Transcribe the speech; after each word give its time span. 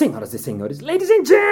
Senhoras 0.00 0.32
e 0.32 0.38
senhores, 0.38 0.80
ladies 0.80 1.10
and 1.10 1.26
gentlemen, 1.26 1.42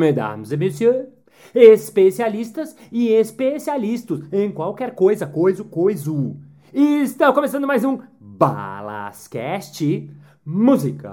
mesdames 0.00 0.50
et 0.50 0.56
messieurs, 0.56 1.06
especialistas 1.54 2.74
e 2.90 3.10
especialistas 3.10 4.22
em 4.32 4.50
qualquer 4.50 4.96
coisa, 4.96 5.24
coisa, 5.24 5.62
coiso. 5.62 6.36
Está 6.74 7.32
começando 7.32 7.68
mais 7.68 7.84
um 7.84 8.00
Balascast 8.18 10.10
Música. 10.44 11.12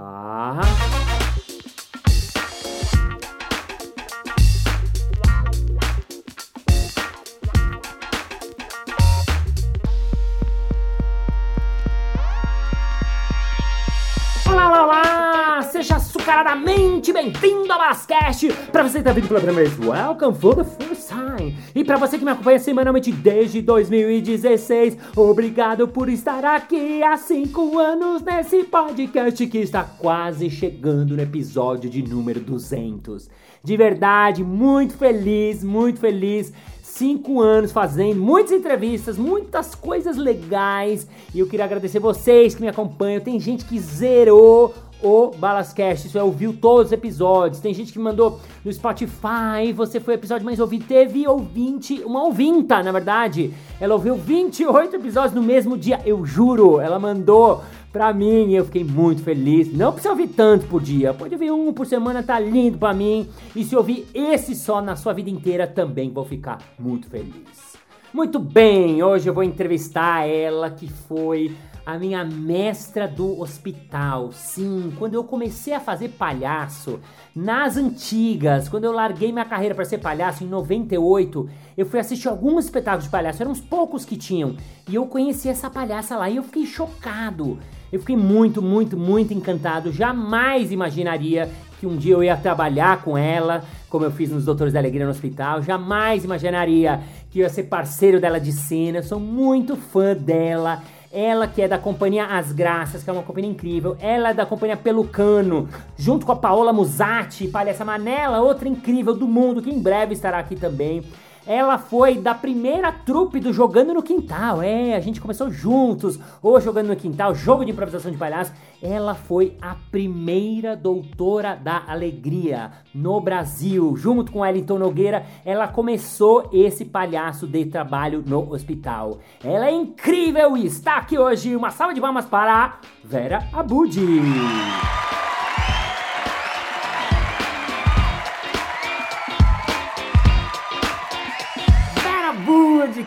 Açucaradamente 16.40 17.12
bem-vindo 17.12 17.70
ao 17.70 17.78
Balascast! 17.78 18.50
Pra 18.72 18.82
você 18.82 18.98
que 18.98 19.04
tá 19.04 19.12
vindo 19.12 19.28
pela 19.28 19.40
primeira 19.40 19.68
vez, 19.68 19.78
welcome 19.78 20.34
for 20.34 20.56
the 20.56 20.64
first 20.64 21.10
time! 21.10 21.54
E 21.74 21.84
pra 21.84 21.98
você 21.98 22.16
que 22.16 22.24
me 22.24 22.30
acompanha 22.30 22.58
semanalmente 22.58 23.12
desde 23.12 23.60
2016, 23.60 24.96
obrigado 25.14 25.86
por 25.86 26.08
estar 26.08 26.42
aqui 26.42 27.02
há 27.02 27.18
cinco 27.18 27.78
anos 27.78 28.22
nesse 28.22 28.64
podcast 28.64 29.46
que 29.48 29.58
está 29.58 29.84
quase 29.84 30.48
chegando 30.48 31.14
no 31.14 31.22
episódio 31.22 31.90
de 31.90 32.02
número 32.02 32.40
200. 32.40 33.28
De 33.62 33.76
verdade, 33.76 34.42
muito 34.42 34.96
feliz, 34.96 35.62
muito 35.62 36.00
feliz 36.00 36.54
cinco 36.82 37.40
anos 37.40 37.72
fazendo 37.72 38.20
muitas 38.20 38.52
entrevistas, 38.52 39.16
muitas 39.16 39.74
coisas 39.74 40.16
legais. 40.16 41.06
E 41.34 41.38
eu 41.38 41.46
queria 41.46 41.64
agradecer 41.64 41.98
vocês 41.98 42.54
que 42.54 42.60
me 42.60 42.68
acompanham. 42.68 43.20
Tem 43.20 43.38
gente 43.38 43.64
que 43.64 43.78
zerou 43.78 44.74
o 45.02 45.30
Balascast, 45.30 46.06
isso 46.06 46.18
é, 46.18 46.22
ouviu 46.22 46.52
todos 46.52 46.86
os 46.86 46.92
episódios. 46.92 47.60
Tem 47.60 47.72
gente 47.72 47.92
que 47.92 47.98
mandou 47.98 48.40
no 48.64 48.72
Spotify, 48.72 49.72
você 49.74 49.98
foi 49.98 50.14
o 50.14 50.18
episódio 50.18 50.44
mais 50.44 50.60
ouvido. 50.60 50.84
Teve 50.86 51.26
ouvinte, 51.26 52.02
uma 52.04 52.24
ouvinta, 52.24 52.82
na 52.82 52.92
verdade. 52.92 53.52
Ela 53.80 53.94
ouviu 53.94 54.16
28 54.16 54.96
episódios 54.96 55.34
no 55.34 55.42
mesmo 55.42 55.76
dia, 55.76 56.00
eu 56.04 56.24
juro. 56.24 56.80
Ela 56.80 56.98
mandou 56.98 57.62
pra 57.92 58.12
mim 58.12 58.50
e 58.50 58.56
eu 58.56 58.64
fiquei 58.64 58.84
muito 58.84 59.22
feliz. 59.22 59.72
Não 59.72 59.92
precisa 59.92 60.10
ouvir 60.10 60.28
tanto 60.28 60.66
por 60.66 60.80
dia, 60.80 61.12
pode 61.14 61.34
ouvir 61.34 61.50
um 61.50 61.72
por 61.72 61.86
semana, 61.86 62.22
tá 62.22 62.38
lindo 62.38 62.78
pra 62.78 62.94
mim. 62.94 63.28
E 63.54 63.64
se 63.64 63.74
ouvir 63.74 64.06
esse 64.14 64.54
só 64.54 64.80
na 64.80 64.96
sua 64.96 65.12
vida 65.12 65.30
inteira, 65.30 65.66
também 65.66 66.10
vou 66.10 66.24
ficar 66.24 66.58
muito 66.78 67.08
feliz. 67.08 67.70
Muito 68.12 68.40
bem, 68.40 69.02
hoje 69.02 69.28
eu 69.28 69.34
vou 69.34 69.44
entrevistar 69.44 70.28
ela 70.28 70.68
que 70.68 70.88
foi 70.88 71.54
a 71.90 71.98
minha 71.98 72.24
mestra 72.24 73.06
do 73.06 73.40
hospital. 73.40 74.32
Sim, 74.32 74.92
quando 74.98 75.14
eu 75.14 75.24
comecei 75.24 75.72
a 75.72 75.80
fazer 75.80 76.10
palhaço 76.10 77.00
nas 77.34 77.76
antigas, 77.76 78.68
quando 78.68 78.84
eu 78.84 78.92
larguei 78.92 79.32
minha 79.32 79.44
carreira 79.44 79.74
para 79.74 79.84
ser 79.84 79.98
palhaço 79.98 80.44
em 80.44 80.46
98, 80.46 81.48
eu 81.76 81.86
fui 81.86 81.98
assistir 81.98 82.28
alguns 82.28 82.64
espetáculos 82.66 83.04
de 83.04 83.10
palhaço, 83.10 83.42
eram 83.42 83.52
uns 83.52 83.60
poucos 83.60 84.04
que 84.04 84.16
tinham, 84.16 84.56
e 84.88 84.94
eu 84.94 85.06
conheci 85.06 85.48
essa 85.48 85.68
palhaça 85.68 86.16
lá 86.16 86.28
e 86.30 86.36
eu 86.36 86.42
fiquei 86.42 86.66
chocado. 86.66 87.58
Eu 87.92 87.98
fiquei 87.98 88.16
muito, 88.16 88.62
muito, 88.62 88.96
muito 88.96 89.34
encantado. 89.34 89.92
Jamais 89.92 90.70
imaginaria 90.70 91.50
que 91.80 91.86
um 91.86 91.96
dia 91.96 92.12
eu 92.12 92.22
ia 92.22 92.36
trabalhar 92.36 93.02
com 93.02 93.16
ela, 93.16 93.64
como 93.88 94.04
eu 94.04 94.12
fiz 94.12 94.30
nos 94.30 94.44
Doutores 94.44 94.72
da 94.72 94.78
Alegria 94.78 95.04
no 95.04 95.10
hospital. 95.10 95.62
Jamais 95.62 96.24
imaginaria 96.24 97.00
que 97.30 97.40
eu 97.40 97.42
ia 97.42 97.48
ser 97.48 97.64
parceiro 97.64 98.20
dela 98.20 98.38
de 98.38 98.52
cena. 98.52 98.98
Eu 98.98 99.02
sou 99.02 99.18
muito 99.18 99.76
fã 99.76 100.14
dela. 100.14 100.82
Ela 101.12 101.48
que 101.48 101.60
é 101.60 101.66
da 101.66 101.76
companhia 101.76 102.24
As 102.24 102.52
Graças, 102.52 103.02
que 103.02 103.10
é 103.10 103.12
uma 103.12 103.24
companhia 103.24 103.50
incrível. 103.50 103.96
Ela 103.98 104.30
é 104.30 104.34
da 104.34 104.46
companhia 104.46 104.76
Pelucano, 104.76 105.68
junto 105.96 106.24
com 106.24 106.30
a 106.30 106.36
Paola 106.36 106.72
Musatti, 106.72 107.48
Palhaça 107.48 107.84
Manela, 107.84 108.40
outra 108.40 108.68
incrível 108.68 109.16
do 109.16 109.26
mundo, 109.26 109.60
que 109.60 109.70
em 109.70 109.80
breve 109.80 110.12
estará 110.12 110.38
aqui 110.38 110.54
também. 110.54 111.02
Ela 111.46 111.78
foi 111.78 112.18
da 112.18 112.34
primeira 112.34 112.92
trupe 112.92 113.40
do 113.40 113.52
Jogando 113.52 113.94
no 113.94 114.02
Quintal. 114.02 114.62
É, 114.62 114.94
a 114.94 115.00
gente 115.00 115.20
começou 115.20 115.50
juntos, 115.50 116.18
o 116.42 116.60
Jogando 116.60 116.88
no 116.88 116.96
Quintal, 116.96 117.34
jogo 117.34 117.64
de 117.64 117.72
improvisação 117.72 118.10
de 118.10 118.18
palhaço. 118.18 118.52
Ela 118.82 119.14
foi 119.14 119.56
a 119.60 119.76
primeira 119.90 120.76
doutora 120.76 121.54
da 121.54 121.82
alegria 121.86 122.72
no 122.94 123.20
Brasil. 123.20 123.96
Junto 123.96 124.32
com 124.32 124.40
Wellington 124.40 124.78
Nogueira, 124.78 125.24
ela 125.44 125.66
começou 125.68 126.48
esse 126.52 126.84
palhaço 126.84 127.46
de 127.46 127.64
trabalho 127.66 128.22
no 128.26 128.52
hospital. 128.52 129.18
Ela 129.42 129.66
é 129.66 129.72
incrível 129.72 130.56
e 130.56 130.66
está 130.66 130.96
aqui 130.96 131.18
hoje. 131.18 131.56
Uma 131.56 131.70
salva 131.70 131.94
de 131.94 132.00
palmas 132.00 132.26
para 132.26 132.78
Vera 133.04 133.48
Abudi. 133.52 134.20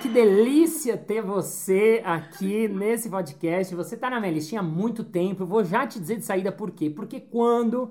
Que 0.03 0.09
delícia 0.09 0.97
ter 0.97 1.21
você 1.21 2.01
aqui 2.03 2.67
nesse 2.67 3.09
podcast. 3.09 3.73
Você 3.73 3.95
tá 3.95 4.09
na 4.09 4.19
minha 4.19 4.33
listinha 4.33 4.59
há 4.59 4.63
muito 4.63 5.01
tempo. 5.01 5.43
Eu 5.43 5.47
vou 5.47 5.63
já 5.63 5.87
te 5.87 5.97
dizer 5.97 6.17
de 6.17 6.25
saída 6.25 6.51
por 6.51 6.71
quê. 6.71 6.89
Porque 6.89 7.21
quando 7.21 7.89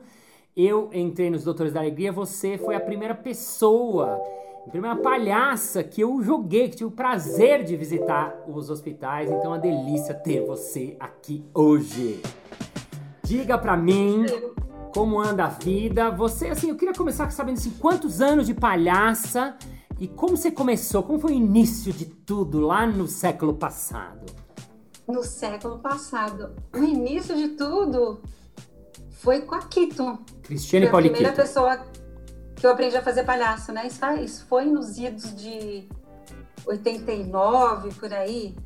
eu 0.54 0.90
entrei 0.92 1.30
nos 1.30 1.42
Doutores 1.42 1.72
da 1.72 1.80
Alegria, 1.80 2.12
você 2.12 2.58
foi 2.58 2.74
a 2.74 2.80
primeira 2.80 3.14
pessoa, 3.14 4.20
a 4.66 4.68
primeira 4.68 4.94
palhaça 4.94 5.82
que 5.82 6.02
eu 6.02 6.22
joguei, 6.22 6.68
que 6.68 6.76
tive 6.76 6.88
o 6.88 6.90
prazer 6.90 7.64
de 7.64 7.78
visitar 7.78 8.44
os 8.46 8.68
hospitais. 8.68 9.30
Então 9.30 9.44
é 9.44 9.48
uma 9.48 9.58
delícia 9.58 10.12
ter 10.12 10.44
você 10.44 10.94
aqui 11.00 11.42
hoje. 11.54 12.20
Diga 13.24 13.56
pra 13.56 13.74
mim 13.74 14.26
como 14.94 15.18
anda 15.18 15.46
a 15.46 15.48
vida. 15.48 16.10
Você, 16.10 16.48
assim, 16.48 16.68
eu 16.68 16.76
queria 16.76 16.92
começar 16.92 17.30
sabendo 17.30 17.56
assim, 17.56 17.70
quantos 17.70 18.20
anos 18.20 18.46
de 18.46 18.52
palhaça 18.52 19.56
e 20.02 20.08
como 20.08 20.36
você 20.36 20.50
começou? 20.50 21.04
Como 21.04 21.20
foi 21.20 21.30
o 21.30 21.36
início 21.36 21.92
de 21.92 22.06
tudo 22.06 22.58
lá 22.58 22.84
no 22.84 23.06
século 23.06 23.54
passado? 23.54 24.26
No 25.06 25.22
século 25.22 25.78
passado. 25.78 26.56
O 26.74 26.78
início 26.78 27.36
de 27.36 27.50
tudo 27.50 28.20
foi 29.10 29.42
com 29.42 29.54
a 29.54 29.60
Kito. 29.60 30.18
Cristiane 30.42 30.88
Foi 30.88 30.98
a 30.98 31.02
primeira 31.04 31.32
pessoa 31.32 31.86
que 32.56 32.66
eu 32.66 32.72
aprendi 32.72 32.96
a 32.96 33.02
fazer 33.02 33.22
palhaço, 33.22 33.72
né? 33.72 33.88
Isso, 34.20 34.44
foi 34.48 34.64
nos 34.64 34.98
idos 34.98 35.36
de 35.36 35.88
89, 36.66 37.94
por 37.94 38.12
aí. 38.12 38.56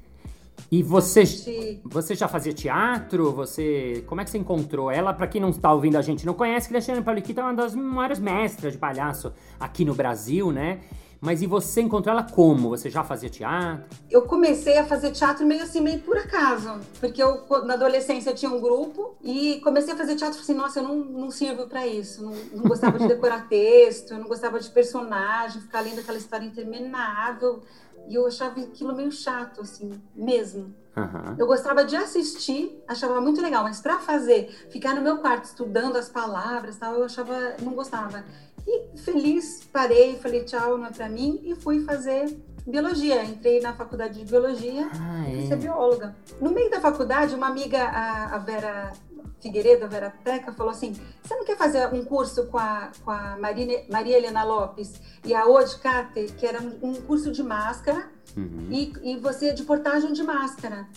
E 0.72 0.82
você, 0.82 1.22
De- 1.24 1.80
você 1.84 2.14
já 2.14 2.26
fazia 2.28 2.54
teatro? 2.54 3.30
Você, 3.32 4.02
como 4.06 4.22
é 4.22 4.24
que 4.24 4.30
você 4.30 4.38
encontrou 4.38 4.90
ela? 4.90 5.12
Pra 5.12 5.26
quem 5.26 5.40
não 5.40 5.50
está 5.50 5.70
ouvindo 5.70 5.96
a 5.96 6.02
gente 6.02 6.24
não 6.24 6.32
conhece, 6.32 6.66
Cristiane 6.68 7.02
Pauliquito 7.02 7.40
é 7.40 7.42
uma 7.42 7.54
das 7.54 7.74
maiores 7.74 8.18
mestras 8.18 8.72
de 8.72 8.78
palhaço 8.78 9.34
aqui 9.60 9.84
no 9.84 9.94
Brasil, 9.94 10.50
né? 10.50 10.80
Mas 11.20 11.42
e 11.42 11.46
você 11.46 11.80
encontrou 11.80 12.12
ela 12.12 12.22
como? 12.22 12.68
Você 12.70 12.90
já 12.90 13.02
fazia 13.02 13.28
teatro? 13.28 13.84
Eu 14.10 14.22
comecei 14.22 14.78
a 14.78 14.84
fazer 14.84 15.10
teatro 15.10 15.46
meio 15.46 15.62
assim, 15.62 15.80
meio 15.80 16.00
por 16.00 16.16
acaso. 16.16 16.80
Porque 17.00 17.22
eu, 17.22 17.44
na 17.64 17.74
adolescência, 17.74 18.30
eu 18.30 18.34
tinha 18.34 18.50
um 18.50 18.60
grupo 18.60 19.16
e 19.22 19.60
comecei 19.60 19.94
a 19.94 19.96
fazer 19.96 20.16
teatro 20.16 20.38
e 20.38 20.42
falei 20.42 20.44
assim, 20.44 20.54
nossa, 20.54 20.80
eu 20.80 20.84
não, 20.84 20.96
não 20.96 21.30
sirvo 21.30 21.66
pra 21.66 21.86
isso. 21.86 22.22
Não, 22.24 22.32
não 22.52 22.64
gostava 22.64 22.98
de 22.98 23.08
decorar 23.08 23.46
texto, 23.48 24.12
eu 24.12 24.18
não 24.18 24.28
gostava 24.28 24.60
de 24.60 24.70
personagem, 24.70 25.60
ficar 25.60 25.80
lendo 25.80 26.00
aquela 26.00 26.18
história 26.18 26.44
interminável. 26.44 27.62
E 28.06 28.14
eu 28.14 28.26
achava 28.26 28.60
aquilo 28.60 28.94
meio 28.94 29.10
chato, 29.10 29.62
assim, 29.62 30.00
mesmo. 30.14 30.72
Aham. 30.96 31.34
Eu 31.38 31.46
gostava 31.46 31.84
de 31.84 31.94
assistir, 31.96 32.82
achava 32.88 33.20
muito 33.20 33.42
legal, 33.42 33.62
mas 33.62 33.80
para 33.80 33.98
fazer, 33.98 34.48
ficar 34.70 34.94
no 34.94 35.02
meu 35.02 35.18
quarto 35.18 35.44
estudando 35.44 35.96
as 35.96 36.08
palavras, 36.08 36.76
tal, 36.76 36.94
eu 36.94 37.04
achava, 37.04 37.56
não 37.60 37.74
gostava. 37.74 38.24
E 38.66 38.98
feliz, 38.98 39.62
parei, 39.72 40.16
falei 40.16 40.44
tchau, 40.44 40.76
não 40.76 40.86
é 40.86 40.90
para 40.90 41.08
mim 41.08 41.40
e 41.44 41.54
fui 41.54 41.84
fazer 41.84 42.36
biologia. 42.66 43.24
Entrei 43.24 43.60
na 43.60 43.72
faculdade 43.74 44.18
de 44.18 44.24
biologia 44.24 44.88
Ah, 44.92 45.30
e 45.30 45.46
ser 45.46 45.54
é. 45.54 45.56
bióloga. 45.56 46.16
No 46.40 46.50
meio 46.50 46.70
da 46.70 46.80
faculdade, 46.80 47.34
uma 47.34 47.46
amiga, 47.46 47.78
a, 47.84 48.34
a 48.34 48.38
Vera 48.38 48.92
Figueiredo, 49.40 49.84
a 49.84 49.88
Vera 49.88 50.12
Teca, 50.24 50.52
falou 50.52 50.72
assim: 50.72 50.94
Você 51.22 51.34
não 51.36 51.44
quer 51.44 51.56
fazer 51.56 51.86
um 51.94 52.04
curso 52.04 52.46
com 52.46 52.58
a, 52.58 52.90
com 53.04 53.10
a 53.12 53.36
Marine, 53.38 53.84
Maria 53.88 54.16
Helena 54.16 54.42
Lopes 54.42 54.94
e 55.24 55.32
a 55.32 55.46
Ode 55.46 55.78
Carter, 55.78 56.34
que 56.34 56.44
era 56.44 56.60
um, 56.60 56.78
um 56.82 56.94
curso 56.94 57.30
de 57.30 57.42
máscara? 57.42 58.10
Uhum. 58.36 58.68
e, 58.70 58.92
e 59.02 59.16
você 59.16 59.52
de 59.52 59.62
portagem 59.62 60.12
de 60.12 60.22
máscara. 60.22 60.88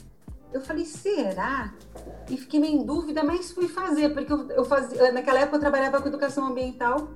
Eu 0.51 0.59
falei, 0.61 0.83
será? 0.83 1.73
E 2.27 2.35
fiquei 2.35 2.59
meio 2.59 2.73
em 2.81 2.83
dúvida, 2.83 3.23
mas 3.23 3.51
fui 3.51 3.67
fazer, 3.67 4.09
porque 4.09 4.33
eu, 4.33 4.49
eu 4.49 4.65
fazia, 4.65 5.11
naquela 5.11 5.39
época 5.39 5.57
eu 5.57 5.61
trabalhava 5.61 6.01
com 6.01 6.07
educação 6.07 6.47
ambiental, 6.47 7.07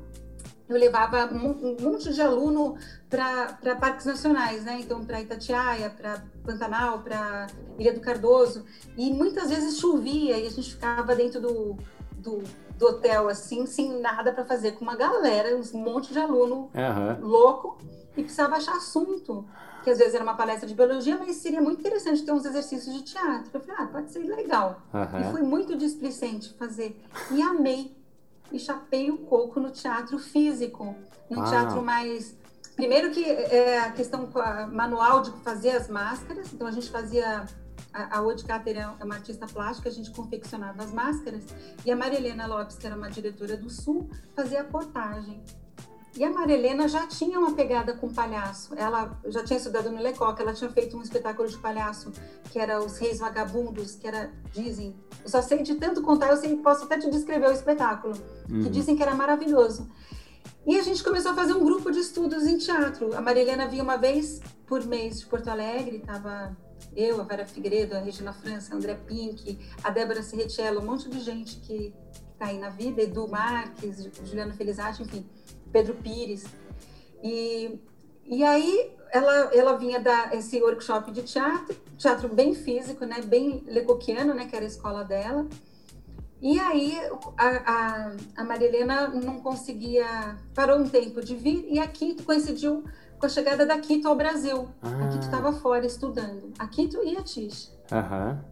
eu 0.68 0.78
levava 0.78 1.26
um, 1.34 1.50
um 1.52 1.78
monte 1.82 2.14
de 2.14 2.22
aluno 2.22 2.78
para 3.10 3.76
parques 3.80 4.06
nacionais, 4.06 4.64
né? 4.64 4.80
Então, 4.80 5.04
para 5.04 5.22
Itatiaia, 5.22 5.90
para 5.90 6.24
Pantanal, 6.44 7.00
para 7.00 7.48
Ilha 7.78 7.94
do 7.94 8.00
Cardoso, 8.00 8.66
e 8.98 9.12
muitas 9.12 9.50
vezes 9.50 9.78
chovia 9.78 10.38
e 10.38 10.46
a 10.46 10.50
gente 10.50 10.72
ficava 10.72 11.16
dentro 11.16 11.42
do, 11.42 11.78
do, 12.14 12.44
do 12.78 12.86
hotel, 12.88 13.28
assim, 13.28 13.66
sem 13.66 14.00
nada 14.00 14.32
para 14.32 14.46
fazer, 14.46 14.74
com 14.74 14.84
uma 14.84 14.96
galera, 14.96 15.56
um 15.56 15.78
monte 15.80 16.14
de 16.14 16.20
aluno 16.20 16.70
Aham. 16.74 17.20
louco, 17.22 17.78
e 18.16 18.24
precisava 18.24 18.56
achar 18.56 18.76
assunto. 18.78 19.46
que 19.84 19.90
às 19.90 19.98
vezes 19.98 20.16
era 20.16 20.24
uma 20.24 20.36
palestra 20.36 20.68
de 20.68 20.74
biologia, 20.74 21.18
mas 21.18 21.36
seria 21.36 21.62
muito 21.62 21.82
interessante 21.82 22.24
ter 22.24 22.32
uns 22.32 22.46
exercícios 22.46 22.96
de 22.96 23.04
teatro. 23.04 23.50
Eu 23.54 23.60
falei, 23.60 23.76
ah, 23.80 23.88
pode 23.88 24.12
ser 24.12 24.20
legal. 24.20 24.82
Aham. 24.94 25.20
E 25.20 25.32
foi 25.32 25.42
muito 25.42 25.76
displicente 25.76 26.54
fazer. 26.54 26.98
E 27.32 27.42
amei. 27.42 27.94
E 28.54 28.60
chapei 28.60 29.10
o 29.10 29.18
coco 29.18 29.60
no 29.60 29.72
teatro 29.72 30.20
físico, 30.20 30.96
num 31.30 31.40
Uau. 31.40 31.50
teatro 31.50 31.82
mais. 31.82 32.38
Primeiro 32.76 33.12
que 33.12 33.24
é 33.24 33.80
a 33.80 33.92
questão 33.92 34.30
manual 34.72 35.22
de 35.22 35.32
fazer 35.44 35.72
as 35.72 35.88
máscaras, 35.90 36.54
então 36.54 36.68
a 36.68 36.72
gente 36.72 36.90
fazia. 36.90 37.46
A, 37.92 38.20
a 38.20 38.48
Cáter 38.48 38.78
é 38.78 38.88
uma 39.04 39.16
artista 39.16 39.46
plástica, 39.46 39.90
a 39.90 39.92
gente 39.92 40.10
confeccionava 40.12 40.84
as 40.84 40.92
máscaras, 40.92 41.44
e 41.86 41.92
a 41.92 41.96
Marilena 41.96 42.48
Lopes, 42.48 42.78
que 42.78 42.88
era 42.88 42.96
uma 42.96 43.10
diretora 43.10 43.58
do 43.58 43.70
Sul, 43.70 44.10
fazia 44.36 44.62
a 44.62 44.64
portagem. 44.64 45.44
E 46.16 46.24
a 46.24 46.30
Marilena 46.32 46.88
já 46.88 47.08
tinha 47.08 47.40
uma 47.40 47.54
pegada 47.54 47.94
com 47.94 48.08
palhaço. 48.14 48.76
Ela 48.76 49.20
já 49.26 49.44
tinha 49.44 49.58
estudado 49.58 49.90
no 49.90 50.00
Lecoq, 50.00 50.40
ela 50.40 50.54
tinha 50.54 50.70
feito 50.70 50.96
um 50.96 51.02
espetáculo 51.02 51.48
de 51.50 51.58
palhaço 51.58 52.12
que 52.52 52.60
era 52.60 52.80
Os 52.80 52.98
Reis 52.98 53.18
Vagabundos, 53.20 53.96
que 53.96 54.08
era, 54.08 54.32
dizem, 54.52 54.96
eu 55.24 55.30
só 55.30 55.42
sei 55.42 55.64
de 55.64 55.74
tanto 55.76 56.04
contar, 56.04 56.30
eu 56.30 56.38
sei, 56.38 56.56
posso 56.58 56.84
até 56.86 57.00
te 57.00 57.10
descrever 57.10 57.48
o 57.48 57.52
espetáculo, 57.52 58.14
que 58.46 58.54
Uhum. 58.54 58.70
dizem 58.70 58.96
que 58.96 59.02
era 59.02 59.16
maravilhoso. 59.16 59.90
E 60.68 60.78
a 60.78 60.84
gente 60.84 61.04
começou 61.04 61.32
a 61.32 61.36
fazer 61.36 61.54
um 61.54 61.64
grupo 61.66 61.92
de 61.92 62.00
estudos 62.00 62.46
em 62.46 62.58
teatro. 62.60 63.16
A 63.18 63.22
Marilena 63.22 63.68
vinha 63.68 63.82
uma 63.84 63.98
vez 63.98 64.40
por 64.68 64.86
mês 64.86 65.20
de 65.20 65.26
Porto 65.26 65.48
Alegre, 65.50 65.98
estava 65.98 66.56
eu, 66.96 67.20
a 67.20 67.24
Vera 67.24 67.46
Figueiredo, 67.46 67.96
a 67.96 68.00
Regina 68.00 68.32
França, 68.34 68.74
a 68.74 68.78
André 68.78 68.94
Pink, 68.94 69.58
a 69.84 69.90
Débora 69.90 70.22
Serretiello, 70.22 70.80
um 70.80 70.86
monte 70.86 71.10
de 71.10 71.20
gente 71.22 71.56
que 71.58 71.92
está 72.34 72.46
aí 72.46 72.60
na 72.60 72.70
vida, 72.70 73.02
Edu 73.02 73.28
Marques, 73.28 74.08
Juliana 74.24 74.54
Felizati, 74.54 75.02
enfim, 75.02 75.26
Pedro 75.74 75.96
Pires. 75.96 76.46
E, 77.22 77.80
e 78.26 78.44
aí 78.44 78.92
ela, 79.12 79.54
ela 79.54 79.78
vinha 79.78 80.00
dar 80.00 80.34
esse 80.34 80.62
workshop 80.62 81.12
de 81.12 81.24
teatro, 81.24 81.76
teatro 81.98 82.30
bem 82.30 82.54
físico, 82.56 83.06
né, 83.06 83.22
bem 83.22 83.64
lecoquiano, 83.68 84.34
né, 84.34 84.46
que 84.46 84.56
era 84.56 84.64
a 84.64 84.68
escola 84.68 85.04
dela. 85.04 85.48
E 86.42 86.60
aí 86.60 86.98
a, 87.38 87.48
a, 87.48 88.12
a 88.38 88.44
Marilena 88.44 89.08
não 89.08 89.40
conseguia, 89.40 90.38
parou 90.54 90.80
um 90.80 90.88
tempo 90.90 91.22
de 91.22 91.36
vir 91.36 91.66
e 91.70 91.80
a 91.80 91.88
Quito 91.88 92.24
coincidiu 92.24 92.84
com 93.18 93.26
a 93.26 93.30
chegada 93.30 93.66
da 93.66 93.78
Quito 93.80 94.08
ao 94.10 94.16
Brasil. 94.16 94.68
A 94.82 95.08
Quito 95.08 95.24
Ah. 95.24 95.26
estava 95.26 95.54
fora 95.54 95.86
estudando, 95.86 96.52
a 96.60 96.68
Quito 96.68 97.02
e 97.04 97.16
a 97.16 97.24
Tish. 97.24 97.72
Aham. 97.92 98.44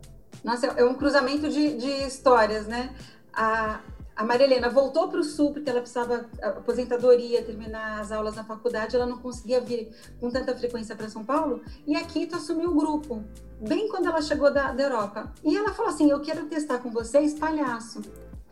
Nossa, 0.43 0.67
é 0.67 0.85
um 0.85 0.93
cruzamento 0.93 1.49
de, 1.49 1.75
de 1.77 1.89
histórias, 2.07 2.65
né? 2.65 2.95
A, 3.33 3.81
a 4.21 4.23
Marilena 4.23 4.69
voltou 4.69 5.07
para 5.09 5.19
o 5.19 5.23
Sul 5.23 5.51
porque 5.51 5.69
ela 5.69 5.79
precisava 5.81 6.25
aposentadoria, 6.41 7.43
terminar 7.43 7.99
as 7.99 8.11
aulas 8.11 8.35
na 8.35 8.43
faculdade, 8.43 8.95
ela 8.95 9.05
não 9.05 9.17
conseguia 9.17 9.59
vir 9.59 9.89
com 10.19 10.29
tanta 10.29 10.55
frequência 10.55 10.95
para 10.95 11.09
São 11.09 11.23
Paulo, 11.23 11.61
e 11.85 11.95
a 11.95 12.03
Quito 12.03 12.35
assumiu 12.35 12.71
o 12.71 12.75
grupo, 12.75 13.23
bem 13.59 13.87
quando 13.89 14.07
ela 14.07 14.21
chegou 14.21 14.53
da, 14.53 14.71
da 14.71 14.83
Europa. 14.83 15.31
E 15.43 15.55
ela 15.57 15.73
falou 15.73 15.91
assim: 15.91 16.09
Eu 16.09 16.19
quero 16.21 16.45
testar 16.45 16.79
com 16.79 16.89
vocês 16.91 17.33
palhaço. 17.33 18.01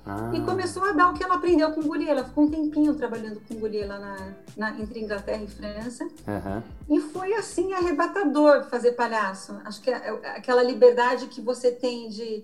Ah. 0.05 0.31
E 0.33 0.41
começou 0.41 0.83
a 0.85 0.91
dar 0.93 1.11
o 1.11 1.13
que 1.13 1.23
ela 1.23 1.35
aprendeu 1.35 1.71
com 1.71 1.81
Goulier. 1.83 2.09
Ela 2.09 2.23
ficou 2.23 2.45
um 2.45 2.49
tempinho 2.49 2.95
trabalhando 2.95 3.39
com 3.47 3.55
Goulier 3.55 3.87
lá 3.87 3.99
na, 3.99 4.15
na- 4.57 4.79
entre 4.79 4.99
Inglaterra 5.01 5.43
e 5.43 5.47
França. 5.47 6.07
Aham. 6.27 6.63
E 6.89 6.99
foi 6.99 7.33
assim 7.33 7.73
arrebatador 7.73 8.63
fazer 8.69 8.93
palhaço. 8.93 9.59
Acho 9.65 9.81
que 9.81 9.91
é- 9.91 10.17
é 10.23 10.29
aquela 10.37 10.63
liberdade 10.63 11.27
que 11.27 11.41
você 11.41 11.71
tem 11.71 12.09
de 12.09 12.43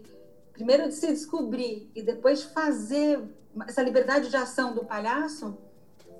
primeiro 0.56 0.88
de 0.88 0.96
se 0.96 1.08
descobrir 1.08 1.92
e 1.94 2.02
depois 2.02 2.42
fazer 2.44 3.22
essa 3.68 3.82
liberdade 3.84 4.30
de 4.30 4.36
ação 4.36 4.74
do 4.74 4.84
palhaço 4.86 5.56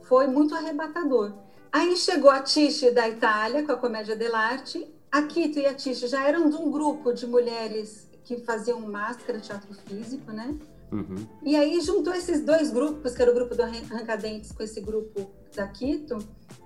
foi 0.04 0.28
muito 0.28 0.54
arrebatador. 0.54 1.34
Aí 1.72 1.98
chegou 1.98 2.30
a 2.30 2.42
Tish 2.42 2.92
da 2.94 3.10
Itália 3.10 3.64
com 3.64 3.72
a 3.72 3.78
Comédia 3.78 4.16
dell'arte. 4.16 4.88
A 5.12 5.24
Kito 5.24 5.60
e 5.60 5.66
a 5.66 5.74
Tish 5.74 6.02
já 6.02 6.28
eram 6.28 6.50
de 6.50 6.56
um 6.58 6.70
grupo 6.70 7.14
de 7.14 7.26
mulheres 7.26 8.10
que 8.24 8.38
faziam 8.38 8.80
máscara, 8.82 9.40
teatro 9.40 9.74
físico, 9.74 10.32
né? 10.32 10.56
Uhum. 10.92 11.28
E 11.44 11.56
aí 11.56 11.80
juntou 11.82 12.14
esses 12.14 12.42
dois 12.42 12.70
grupos, 12.70 13.16
que 13.16 13.22
era 13.22 13.32
o 13.32 13.34
grupo 13.34 13.56
do 13.56 13.64
Arran- 13.64 13.84
Arrancadentes 13.92 14.52
com 14.52 14.62
esse 14.64 14.80
grupo 14.82 15.30
da 15.56 15.68
Quito, 15.68 16.18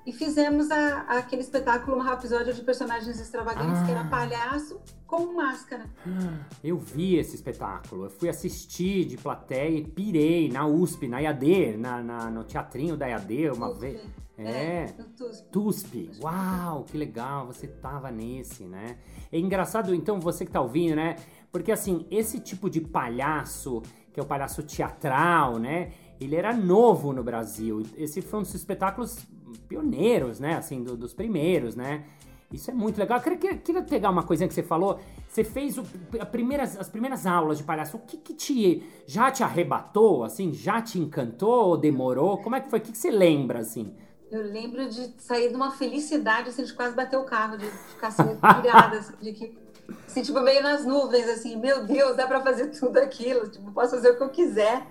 e 0.09 0.13
fizemos 0.13 0.69
a- 0.71 1.01
aquele 1.19 1.41
espetáculo, 1.41 1.97
um 1.97 2.11
episódio 2.11 2.53
de 2.53 2.61
personagens 2.61 3.19
extravagantes, 3.19 3.83
que 3.83 3.91
era 3.91 4.01
Ah. 4.01 4.07
palhaço 4.09 4.79
com 5.05 5.33
máscara. 5.33 5.85
Eu 6.63 6.77
vi 6.77 7.15
esse 7.15 7.35
espetáculo. 7.35 8.05
Eu 8.05 8.09
fui 8.09 8.29
assistir 8.29 9.05
de 9.05 9.17
plateia 9.17 9.77
e 9.79 9.83
pirei 9.83 10.49
na 10.51 10.65
USP, 10.67 11.07
na 11.07 11.19
IAD, 11.21 11.77
na, 11.77 12.01
na- 12.01 12.29
no 12.31 12.43
teatrinho 12.43 12.95
da 12.97 13.07
IAD 13.07 13.49
uma 13.51 13.67
TUSP. 13.69 13.79
vez. 13.81 14.01
É. 14.41 14.85
no 14.97 15.03
TUSP. 15.03 15.49
TUSP. 15.51 16.11
Uau, 16.23 16.85
que 16.85 16.97
legal, 16.97 17.45
você 17.47 17.67
tava 17.67 18.09
nesse, 18.09 18.63
né? 18.63 18.97
É 19.31 19.37
engraçado, 19.37 19.93
então, 19.93 20.17
você 20.19 20.45
que 20.45 20.51
tá 20.51 20.61
ouvindo, 20.61 20.95
né? 20.95 21.17
Porque, 21.51 21.71
assim, 21.73 22.05
esse 22.09 22.39
tipo 22.39 22.69
de 22.69 22.79
palhaço, 22.79 23.81
que 24.13 24.19
é 24.19 24.23
o 24.23 24.25
palhaço 24.25 24.63
teatral, 24.63 25.59
né? 25.59 25.91
Ele 26.21 26.35
era 26.37 26.53
novo 26.55 27.11
no 27.11 27.21
Brasil. 27.21 27.83
Esse 27.97 28.21
foi 28.21 28.39
um 28.39 28.43
dos 28.43 28.53
espetáculos 28.55 29.17
pioneiros, 29.67 30.39
né? 30.39 30.55
Assim, 30.55 30.83
do- 30.83 30.95
dos 30.97 31.13
primeiros, 31.13 31.75
né? 31.75 32.03
Isso 32.51 32.71
é 32.71 32.73
muito 32.73 32.97
legal. 32.97 33.19
Eu 33.19 33.37
queria, 33.37 33.57
queria 33.57 33.81
pegar 33.83 34.09
uma 34.09 34.23
coisinha 34.23 34.47
que 34.47 34.53
você 34.55 34.63
falou. 34.63 34.99
Você 35.27 35.43
fez 35.43 35.77
o- 35.77 35.83
a 36.19 36.25
primeiras, 36.25 36.79
as 36.79 36.89
primeiras 36.89 37.25
aulas 37.27 37.59
de 37.59 37.63
palhaço. 37.63 37.97
O 37.97 37.99
que, 37.99 38.17
que 38.17 38.33
te 38.33 38.83
já 39.05 39.29
te 39.29 39.43
arrebatou, 39.43 40.23
assim? 40.23 40.51
Já 40.51 40.81
te 40.81 40.97
encantou 40.99 41.67
ou 41.69 41.77
demorou? 41.77 42.37
Como 42.39 42.55
é 42.55 42.61
que 42.61 42.69
foi? 42.69 42.79
O 42.79 42.81
que, 42.81 42.91
que 42.91 42.97
você 42.97 43.11
lembra, 43.11 43.59
assim? 43.59 43.93
Eu 44.31 44.43
lembro 44.43 44.87
de 44.89 45.13
sair 45.19 45.49
de 45.49 45.55
uma 45.55 45.71
felicidade, 45.71 46.49
assim, 46.49 46.63
de 46.63 46.73
quase 46.73 46.95
bater 46.95 47.17
o 47.17 47.23
carro, 47.23 47.57
de 47.57 47.65
ficar 47.65 48.07
assim, 48.09 48.23
pirada, 48.35 48.97
assim, 48.97 49.13
de 49.21 49.33
que, 49.33 49.57
assim, 50.07 50.21
tipo, 50.21 50.39
meio 50.41 50.61
nas 50.61 50.85
nuvens, 50.85 51.27
assim, 51.27 51.55
meu 51.55 51.83
Deus, 51.85 52.15
dá 52.15 52.27
pra 52.27 52.39
fazer 52.41 52.67
tudo 52.67 52.97
aquilo, 52.97 53.47
tipo, 53.49 53.71
posso 53.71 53.91
fazer 53.95 54.11
o 54.11 54.17
que 54.17 54.23
eu 54.23 54.29
quiser. 54.29 54.85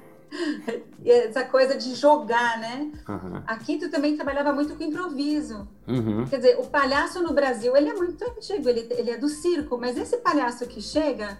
Essa 1.04 1.44
coisa 1.44 1.76
de 1.76 1.94
jogar, 1.94 2.58
né? 2.58 2.92
Aham. 3.08 3.42
Aqui 3.46 3.78
tu 3.78 3.90
também 3.90 4.14
trabalhava 4.16 4.52
muito 4.52 4.74
com 4.76 4.82
improviso. 4.84 5.68
Uhum. 5.86 6.26
Quer 6.26 6.36
dizer, 6.36 6.58
o 6.58 6.66
palhaço 6.66 7.22
no 7.22 7.32
Brasil, 7.32 7.76
ele 7.76 7.88
é 7.88 7.94
muito 7.94 8.22
antigo, 8.24 8.68
ele, 8.68 8.86
ele 8.90 9.10
é 9.10 9.16
do 9.16 9.28
circo, 9.28 9.78
mas 9.78 9.96
esse 9.96 10.18
palhaço 10.18 10.66
que 10.66 10.80
chega, 10.82 11.38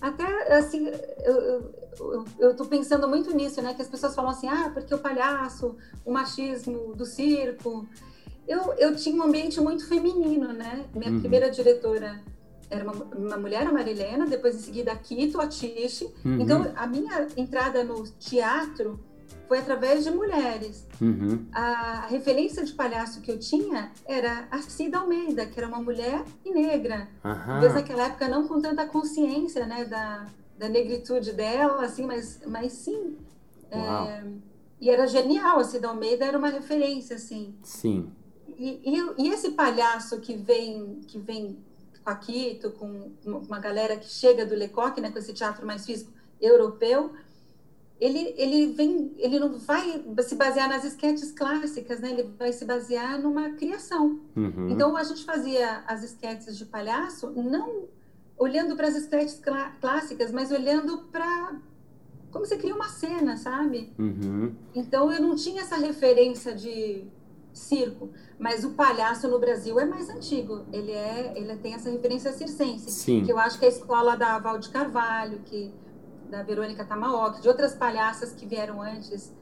até 0.00 0.56
assim, 0.58 0.88
eu, 1.24 1.34
eu, 1.34 1.74
eu, 1.98 2.24
eu 2.38 2.56
tô 2.56 2.64
pensando 2.66 3.08
muito 3.08 3.34
nisso, 3.34 3.62
né? 3.62 3.74
Que 3.74 3.82
as 3.82 3.88
pessoas 3.88 4.14
falam 4.14 4.30
assim, 4.30 4.48
ah, 4.48 4.70
porque 4.72 4.94
o 4.94 4.98
palhaço, 4.98 5.76
o 6.04 6.12
machismo 6.12 6.94
do 6.94 7.06
circo. 7.06 7.86
Eu, 8.46 8.72
eu 8.78 8.96
tinha 8.96 9.14
um 9.20 9.24
ambiente 9.26 9.60
muito 9.60 9.86
feminino, 9.86 10.52
né? 10.52 10.86
Minha 10.94 11.10
Uhum. 11.12 11.20
primeira 11.20 11.50
diretora 11.50 12.20
era 12.70 12.84
uma, 12.84 12.92
uma 13.14 13.36
mulher, 13.36 13.66
a 13.66 13.72
Marilena, 13.72 14.26
depois 14.26 14.54
em 14.54 14.58
seguida 14.60 14.92
a 14.92 14.96
Quito, 14.96 15.40
a 15.40 15.46
Tish. 15.46 16.02
Uhum. 16.24 16.40
Então, 16.40 16.72
a 16.76 16.86
minha 16.86 17.26
entrada 17.36 17.82
no 17.84 18.04
teatro 18.18 19.00
foi 19.46 19.58
através 19.58 20.04
de 20.04 20.10
mulheres 20.10 20.86
Uhum. 21.00 21.46
a 21.52 22.06
referência 22.08 22.64
de 22.64 22.72
palhaço 22.72 23.20
que 23.20 23.30
eu 23.30 23.38
tinha 23.38 23.92
era 24.04 24.48
a 24.50 24.60
Cida 24.60 24.98
Almeida, 24.98 25.46
que 25.46 25.58
era 25.58 25.68
uma 25.68 25.80
mulher 25.80 26.24
e 26.44 26.52
negra. 26.52 27.08
Aham. 27.24 27.46
Talvez 27.46 27.74
naquela 27.74 28.06
época 28.06 28.28
não 28.28 28.46
com 28.46 28.60
tanta 28.60 28.84
consciência, 28.86 29.64
né, 29.66 29.84
da, 29.84 30.26
da 30.58 30.68
negritude 30.68 31.32
dela, 31.32 31.84
assim, 31.84 32.04
mas, 32.04 32.40
mas 32.46 32.72
sim. 32.72 33.16
É, 33.70 34.24
e 34.80 34.90
era 34.90 35.06
genial, 35.06 35.60
a 35.60 35.64
Cida 35.64 35.88
Almeida 35.88 36.24
era 36.24 36.36
uma 36.38 36.48
referência, 36.48 37.16
assim. 37.16 37.54
Sim. 37.62 38.10
E, 38.58 38.80
e, 38.84 39.24
e 39.24 39.28
esse 39.28 39.52
palhaço 39.52 40.20
que 40.20 40.36
vem, 40.36 41.00
que 41.06 41.18
vem 41.18 41.58
com 42.08 42.12
a 42.12 42.14
Quito, 42.16 42.70
com 42.70 43.12
uma 43.24 43.38
uma 43.38 43.58
galera 43.58 43.96
que 43.96 44.08
chega 44.08 44.46
do 44.46 44.54
Lecoq, 44.54 45.00
né, 45.00 45.10
com 45.10 45.18
esse 45.18 45.32
teatro 45.34 45.66
mais 45.66 45.84
físico 45.84 46.10
europeu, 46.40 47.12
ele, 48.00 48.32
ele 48.36 48.72
vem, 48.72 49.12
ele 49.18 49.38
não 49.38 49.58
vai 49.58 50.02
se 50.22 50.34
basear 50.36 50.68
nas 50.68 50.84
esquetes 50.84 51.32
clássicas, 51.32 51.98
né? 52.00 52.12
Ele 52.12 52.30
vai 52.38 52.52
se 52.52 52.64
basear 52.64 53.20
numa 53.20 53.50
criação. 53.50 54.20
Uhum. 54.36 54.70
Então 54.70 54.96
a 54.96 55.02
gente 55.02 55.24
fazia 55.24 55.82
as 55.86 56.04
esquetes 56.04 56.56
de 56.56 56.64
palhaço 56.64 57.30
não 57.30 57.88
olhando 58.38 58.76
para 58.76 58.86
as 58.86 58.94
esquetes 58.94 59.40
clá- 59.40 59.72
clássicas, 59.80 60.30
mas 60.30 60.52
olhando 60.52 60.98
para 61.10 61.56
como 62.30 62.46
você 62.46 62.56
cria 62.56 62.74
uma 62.74 62.88
cena, 62.88 63.36
sabe? 63.36 63.92
Uhum. 63.98 64.54
Então 64.74 65.12
eu 65.12 65.20
não 65.20 65.34
tinha 65.34 65.62
essa 65.62 65.76
referência 65.76 66.54
de 66.54 67.04
circo, 67.58 68.10
mas 68.38 68.64
o 68.64 68.70
palhaço 68.74 69.28
no 69.28 69.38
Brasil 69.38 69.78
é 69.78 69.84
mais 69.84 70.08
antigo. 70.08 70.64
Ele 70.72 70.92
é, 70.92 71.32
ele 71.36 71.56
tem 71.56 71.74
essa 71.74 71.90
referência 71.90 72.32
circense, 72.32 72.90
Sim. 72.90 73.24
que 73.24 73.32
eu 73.32 73.38
acho 73.38 73.58
que 73.58 73.64
é 73.64 73.68
a 73.68 73.72
escola 73.72 74.16
da 74.16 74.38
Val 74.38 74.58
de 74.58 74.68
Carvalho, 74.70 75.40
que 75.44 75.72
da 76.30 76.42
Verônica 76.42 76.84
Tamaoki, 76.84 77.40
de 77.40 77.48
outras 77.48 77.74
palhaças 77.74 78.32
que 78.32 78.46
vieram 78.46 78.82
antes, 78.82 79.34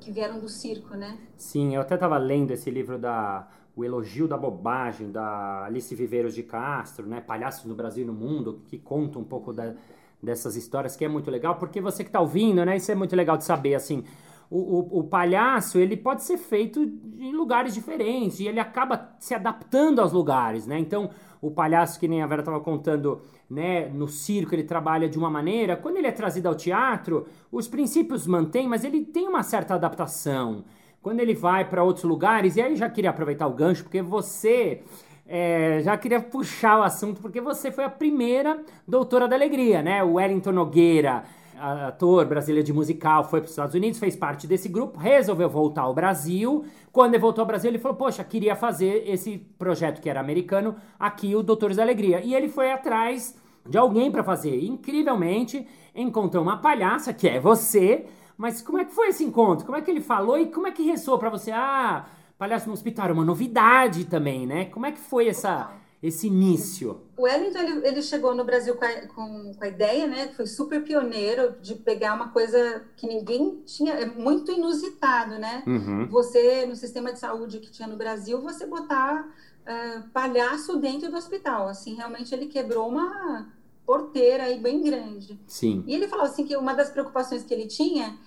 que 0.00 0.10
vieram 0.10 0.38
do 0.40 0.48
circo, 0.48 0.94
né? 0.96 1.18
Sim, 1.36 1.74
eu 1.74 1.80
até 1.80 1.94
estava 1.94 2.18
lendo 2.18 2.50
esse 2.50 2.70
livro 2.70 2.98
da 2.98 3.48
O 3.76 3.84
Elogio 3.84 4.26
da 4.28 4.36
Bobagem, 4.36 5.10
da 5.10 5.64
Alice 5.64 5.94
Viveiros 5.94 6.34
de 6.34 6.42
Castro, 6.42 7.06
né? 7.06 7.20
Palhaços 7.20 7.64
no 7.64 7.74
Brasil 7.74 8.02
e 8.04 8.06
no 8.06 8.12
Mundo, 8.12 8.62
que 8.66 8.78
conta 8.78 9.18
um 9.18 9.24
pouco 9.24 9.52
da- 9.52 9.74
dessas 10.22 10.56
histórias, 10.56 10.96
que 10.96 11.04
é 11.04 11.08
muito 11.08 11.30
legal, 11.30 11.56
porque 11.56 11.80
você 11.80 12.02
que 12.02 12.08
está 12.08 12.20
ouvindo, 12.20 12.64
né? 12.64 12.76
Isso 12.76 12.90
é 12.90 12.94
muito 12.94 13.14
legal 13.14 13.36
de 13.36 13.44
saber, 13.44 13.74
assim, 13.74 14.04
o, 14.50 14.58
o, 14.58 14.98
o, 15.00 15.04
palhaço 15.04 15.78
ele 15.78 15.96
pode 15.96 16.22
ser 16.22 16.36
feito 16.36 16.80
em 17.18 17.32
lugares 17.32 17.74
diferentes 17.74 18.40
e 18.40 18.46
ele 18.46 18.60
acaba 18.60 19.14
se 19.18 19.34
adaptando 19.34 20.00
aos 20.00 20.12
lugares, 20.12 20.66
né? 20.66 20.78
Então, 20.78 21.10
o 21.40 21.50
palhaço, 21.50 22.00
que 22.00 22.08
nem 22.08 22.22
a 22.22 22.26
Vera 22.26 22.40
estava 22.40 22.60
contando, 22.60 23.20
né, 23.50 23.86
no 23.88 24.08
circo 24.08 24.54
ele 24.54 24.64
trabalha 24.64 25.08
de 25.08 25.18
uma 25.18 25.28
maneira, 25.28 25.76
quando 25.76 25.98
ele 25.98 26.06
é 26.06 26.12
trazido 26.12 26.48
ao 26.48 26.54
teatro, 26.54 27.26
os 27.52 27.68
princípios 27.68 28.26
mantém, 28.26 28.66
mas 28.66 28.82
ele 28.82 29.04
tem 29.04 29.28
uma 29.28 29.42
certa 29.42 29.74
adaptação. 29.74 30.64
Quando 31.02 31.20
ele 31.20 31.34
vai 31.34 31.68
para 31.68 31.84
outros 31.84 32.04
lugares, 32.04 32.56
e 32.56 32.62
aí 32.62 32.74
já 32.76 32.88
queria 32.88 33.10
aproveitar 33.10 33.46
o 33.46 33.52
gancho, 33.52 33.82
porque 33.82 34.00
você 34.00 34.82
é, 35.26 35.80
já 35.82 35.96
queria 35.98 36.20
puxar 36.20 36.78
o 36.78 36.82
assunto, 36.82 37.20
porque 37.20 37.40
você 37.40 37.70
foi 37.70 37.84
a 37.84 37.90
primeira 37.90 38.62
doutora 38.88 39.28
da 39.28 39.36
alegria, 39.36 39.82
né? 39.82 40.02
O 40.02 40.14
Wellington 40.14 40.52
Nogueira, 40.52 41.24
ator 41.58 42.26
brasileiro 42.26 42.64
de 42.64 42.72
musical, 42.72 43.24
foi 43.24 43.40
para 43.40 43.46
os 43.46 43.52
Estados 43.52 43.74
Unidos, 43.74 43.98
fez 43.98 44.16
parte 44.16 44.46
desse 44.46 44.68
grupo, 44.68 44.98
resolveu 44.98 45.48
voltar 45.48 45.82
ao 45.82 45.94
Brasil. 45.94 46.64
Quando 46.92 47.14
ele 47.14 47.20
voltou 47.20 47.42
ao 47.42 47.46
Brasil, 47.46 47.70
ele 47.70 47.78
falou: 47.78 47.96
Poxa, 47.96 48.22
queria 48.24 48.56
fazer 48.56 49.04
esse 49.06 49.38
projeto 49.58 50.00
que 50.00 50.08
era 50.08 50.20
americano 50.20 50.76
aqui, 50.98 51.34
o 51.34 51.42
Doutores 51.42 51.76
da 51.76 51.82
Alegria. 51.82 52.20
E 52.22 52.34
ele 52.34 52.48
foi 52.48 52.70
atrás 52.70 53.36
de 53.68 53.78
alguém 53.78 54.10
para 54.10 54.22
fazer. 54.24 54.64
Incrivelmente, 54.64 55.66
encontrou 55.94 56.42
uma 56.42 56.58
palhaça, 56.58 57.12
que 57.12 57.28
é 57.28 57.40
você. 57.40 58.06
Mas 58.36 58.60
como 58.60 58.78
é 58.78 58.84
que 58.84 58.92
foi 58.92 59.08
esse 59.08 59.22
encontro? 59.24 59.64
Como 59.64 59.78
é 59.78 59.80
que 59.80 59.90
ele 59.90 60.00
falou 60.00 60.38
e 60.38 60.46
como 60.46 60.66
é 60.66 60.72
que 60.72 60.82
ressoou 60.82 61.18
para 61.18 61.30
você? 61.30 61.52
Ah 61.52 62.04
Palhaço 62.36 62.66
no 62.66 62.72
Hospital, 62.72 63.12
uma 63.12 63.24
novidade 63.24 64.04
também, 64.06 64.44
né? 64.46 64.64
Como 64.66 64.84
é 64.84 64.92
que 64.92 64.98
foi 64.98 65.28
essa, 65.28 65.70
esse 66.06 66.26
início? 66.26 67.00
O 67.16 67.22
Wellington, 67.22 67.58
ele, 67.58 67.88
ele 67.88 68.02
chegou 68.02 68.34
no 68.34 68.44
Brasil 68.44 68.76
com 68.76 68.84
a, 68.84 69.06
com, 69.08 69.54
com 69.54 69.64
a 69.64 69.68
ideia, 69.68 70.06
né? 70.06 70.28
Foi 70.36 70.46
super 70.46 70.84
pioneiro 70.84 71.54
de 71.62 71.74
pegar 71.74 72.12
uma 72.12 72.28
coisa 72.28 72.84
que 72.94 73.06
ninguém 73.06 73.62
tinha, 73.64 73.94
é 73.94 74.04
muito 74.04 74.52
inusitado, 74.52 75.38
né? 75.38 75.62
Uhum. 75.66 76.06
Você, 76.08 76.66
no 76.66 76.76
sistema 76.76 77.10
de 77.10 77.18
saúde 77.18 77.58
que 77.58 77.70
tinha 77.70 77.88
no 77.88 77.96
Brasil, 77.96 78.38
você 78.42 78.66
botar 78.66 79.26
uh, 79.26 80.08
palhaço 80.12 80.76
dentro 80.76 81.10
do 81.10 81.16
hospital. 81.16 81.68
Assim, 81.68 81.94
realmente 81.94 82.34
ele 82.34 82.48
quebrou 82.48 82.86
uma 82.86 83.50
porteira 83.86 84.44
aí 84.44 84.58
bem 84.58 84.82
grande. 84.82 85.40
Sim. 85.46 85.84
E 85.86 85.94
ele 85.94 86.06
falou 86.06 86.26
assim 86.26 86.44
que 86.44 86.54
uma 86.54 86.74
das 86.74 86.90
preocupações 86.90 87.44
que 87.44 87.54
ele 87.54 87.66
tinha 87.66 88.18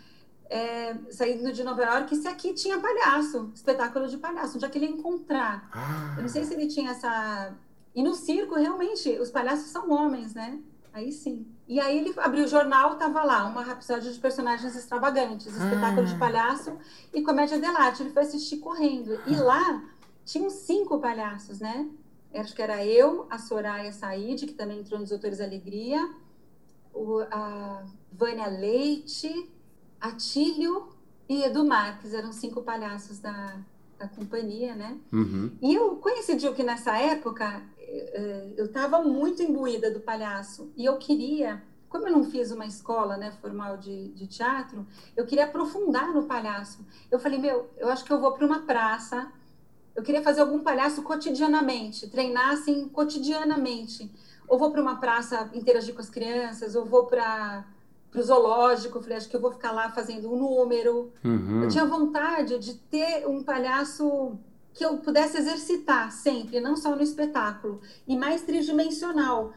é, 0.49 0.95
saindo 1.09 1.51
de 1.51 1.63
Nova 1.63 1.83
York, 1.83 2.15
se 2.15 2.27
aqui 2.27 2.53
tinha 2.53 2.79
palhaço, 2.79 3.51
espetáculo 3.53 4.07
de 4.07 4.17
palhaço, 4.17 4.55
onde 4.55 4.65
é 4.65 4.69
que 4.69 4.77
ele 4.77 4.85
ia 4.85 4.91
encontrar? 4.91 5.69
Ah. 5.71 6.15
Eu 6.17 6.23
não 6.23 6.29
sei 6.29 6.43
se 6.43 6.53
ele 6.53 6.67
tinha 6.67 6.91
essa. 6.91 7.53
E 7.97 8.03
no 8.03 8.13
circo, 8.13 8.53
realmente, 8.53 9.09
os 9.19 9.31
palhaços 9.31 9.71
são 9.71 9.89
homens, 9.89 10.35
né? 10.35 10.59
Aí 10.93 11.11
sim. 11.11 11.47
E 11.67 11.79
aí 11.79 11.97
ele 11.97 12.13
abriu 12.17 12.45
o 12.45 12.47
jornal, 12.47 12.95
tava 12.95 13.23
lá, 13.23 13.45
uma 13.45 13.63
rapsódia 13.63 14.13
de 14.13 14.19
personagens 14.19 14.75
extravagantes, 14.75 15.47
espetáculo 15.47 16.05
de 16.05 16.13
ah. 16.13 16.19
palhaço 16.19 16.77
e 17.11 17.23
comédia 17.23 17.57
arte. 17.71 18.03
Ele 18.03 18.11
foi 18.11 18.21
assistir 18.21 18.57
correndo. 18.57 19.19
E 19.25 19.35
lá 19.35 19.83
tinham 20.23 20.47
cinco 20.51 20.99
palhaços, 20.99 21.59
né? 21.59 21.89
Acho 22.35 22.53
que 22.53 22.61
era 22.61 22.85
eu, 22.85 23.25
a 23.31 23.39
Soraya 23.39 23.91
Said, 23.91 24.45
que 24.45 24.53
também 24.53 24.81
entrou 24.81 24.99
nos 24.99 25.09
Doutores 25.09 25.41
Alegria, 25.41 26.07
o, 26.93 27.21
a 27.31 27.83
Vânia 28.11 28.45
Leite, 28.47 29.49
Atílio 29.99 30.89
e 31.27 31.41
Edu 31.41 31.65
Marques, 31.65 32.13
eram 32.13 32.31
cinco 32.31 32.61
palhaços 32.61 33.17
da, 33.17 33.59
da 33.97 34.07
companhia, 34.07 34.75
né? 34.75 34.99
Uhum. 35.11 35.51
E 35.59 35.73
eu 35.73 35.95
coincidiu 35.95 36.53
que 36.53 36.61
nessa 36.61 36.95
época 36.95 37.63
eu 38.57 38.65
estava 38.65 39.01
muito 39.01 39.41
imbuída 39.41 39.89
do 39.89 39.99
palhaço 39.99 40.71
e 40.75 40.85
eu 40.85 40.97
queria, 40.97 41.61
como 41.89 42.07
eu 42.07 42.11
não 42.11 42.23
fiz 42.23 42.51
uma 42.51 42.65
escola 42.65 43.17
né, 43.17 43.31
formal 43.41 43.77
de, 43.77 44.09
de 44.09 44.27
teatro, 44.27 44.85
eu 45.15 45.25
queria 45.25 45.45
aprofundar 45.45 46.13
no 46.13 46.23
palhaço. 46.23 46.85
Eu 47.09 47.19
falei, 47.19 47.39
meu, 47.39 47.69
eu 47.77 47.89
acho 47.89 48.03
que 48.03 48.11
eu 48.11 48.19
vou 48.19 48.31
para 48.33 48.45
uma 48.45 48.59
praça, 48.63 49.31
eu 49.95 50.03
queria 50.03 50.21
fazer 50.21 50.41
algum 50.41 50.59
palhaço 50.59 51.01
cotidianamente, 51.01 52.07
treinar 52.09 52.51
assim 52.51 52.87
cotidianamente. 52.89 54.11
Ou 54.47 54.57
vou 54.57 54.71
para 54.71 54.81
uma 54.81 54.97
praça 54.97 55.49
interagir 55.53 55.93
com 55.93 55.99
as 55.99 56.09
crianças, 56.09 56.75
ou 56.75 56.85
vou 56.85 57.05
para 57.05 57.65
para 58.09 58.21
o 58.21 58.23
zoológico. 58.23 58.97
Eu 58.97 59.01
falei, 59.01 59.17
acho 59.17 59.29
que 59.29 59.35
eu 59.35 59.41
vou 59.41 59.51
ficar 59.51 59.71
lá 59.71 59.89
fazendo 59.89 60.31
um 60.31 60.37
número. 60.37 61.11
Uhum. 61.23 61.63
Eu 61.63 61.69
tinha 61.69 61.85
vontade 61.85 62.57
de 62.57 62.75
ter 62.75 63.27
um 63.27 63.43
palhaço 63.43 64.37
que 64.77 64.85
eu 64.85 64.97
pudesse 64.99 65.37
exercitar 65.37 66.11
sempre, 66.11 66.61
não 66.61 66.77
só 66.77 66.95
no 66.95 67.01
espetáculo, 67.01 67.81
e 68.07 68.15
mais 68.15 68.43
tridimensional, 68.43 69.51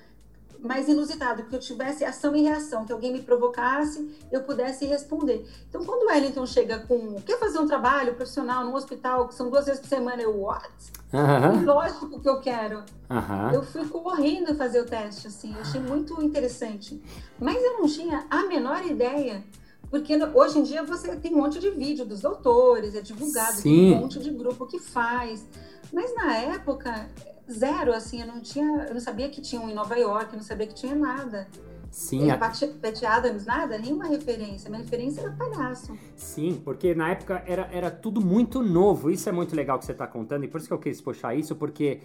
mais 0.58 0.88
inusitado, 0.88 1.44
que 1.44 1.54
eu 1.54 1.60
tivesse 1.60 2.04
ação 2.04 2.34
e 2.34 2.42
reação, 2.42 2.86
que 2.86 2.92
alguém 2.92 3.12
me 3.12 3.20
provocasse, 3.20 4.18
eu 4.32 4.42
pudesse 4.42 4.86
responder. 4.86 5.46
Então, 5.68 5.84
quando 5.84 6.04
o 6.04 6.06
Wellington 6.06 6.46
chega 6.46 6.78
com, 6.80 7.20
quer 7.20 7.38
fazer 7.38 7.58
um 7.58 7.66
trabalho 7.66 8.14
profissional 8.14 8.64
num 8.64 8.74
hospital, 8.74 9.28
que 9.28 9.34
são 9.34 9.50
duas 9.50 9.66
vezes 9.66 9.80
por 9.80 9.88
semana, 9.88 10.22
eu, 10.22 10.40
what? 10.40 10.70
Uhum. 11.12 11.64
Lógico 11.64 12.18
que 12.18 12.28
eu 12.28 12.40
quero. 12.40 12.82
Uhum. 13.10 13.50
Eu 13.52 13.62
fui 13.62 13.86
correndo 13.88 14.54
fazer 14.54 14.80
o 14.80 14.86
teste, 14.86 15.26
assim, 15.26 15.54
eu 15.54 15.60
achei 15.60 15.80
muito 15.80 16.22
interessante. 16.22 17.00
Mas 17.38 17.62
eu 17.62 17.78
não 17.78 17.86
tinha 17.86 18.24
a 18.30 18.44
menor 18.46 18.84
ideia 18.86 19.44
porque 19.90 20.16
hoje 20.35 20.59
em 20.59 20.62
dia 20.62 20.85
você 20.85 21.16
tem 21.16 21.35
um 21.35 21.38
monte 21.38 21.59
de 21.59 21.70
vídeo 21.70 22.04
dos 22.04 22.20
doutores, 22.20 22.94
é 22.94 23.00
divulgado, 23.00 23.56
Sim. 23.56 23.62
tem 23.62 23.94
um 23.94 24.00
monte 24.00 24.18
de 24.20 24.30
grupo 24.30 24.66
que 24.66 24.78
faz. 24.78 25.47
Mas 25.92 26.14
na 26.14 26.37
época, 26.37 27.09
zero, 27.50 27.92
assim, 27.92 28.20
eu 28.20 28.26
não 28.26 28.40
tinha, 28.40 28.87
eu 28.87 28.94
não 28.94 29.00
sabia 29.00 29.28
que 29.28 29.40
tinha 29.40 29.61
um 29.61 29.68
em 29.68 29.75
Nova 29.75 29.97
York, 29.97 30.32
eu 30.32 30.37
não 30.37 30.44
sabia 30.44 30.68
que 30.68 30.75
tinha 30.75 30.94
nada. 30.94 31.49
Sim. 31.90 32.30
a... 32.30 32.38
Pat 32.38 32.62
Adams, 33.04 33.44
nada, 33.44 33.76
nenhuma 33.76 34.06
referência. 34.06 34.70
Minha 34.70 34.82
referência 34.82 35.23
era 35.23 35.32
palhaço. 35.32 35.92
Sim, 36.14 36.61
porque 36.64 36.94
na 36.94 37.11
época 37.11 37.42
era, 37.44 37.68
era 37.73 37.90
tudo 37.90 38.20
muito 38.20 38.62
novo. 38.62 39.11
Isso 39.11 39.28
é 39.28 39.32
muito 39.32 39.56
legal 39.56 39.76
que 39.78 39.85
você 39.85 39.92
está 39.92 40.06
contando, 40.06 40.44
e 40.44 40.49
por 40.49 40.59
isso 40.59 40.68
que 40.68 40.75
eu 40.75 40.78
quis 40.78 41.00
puxar 41.00 41.35
isso, 41.35 41.56
porque 41.56 42.00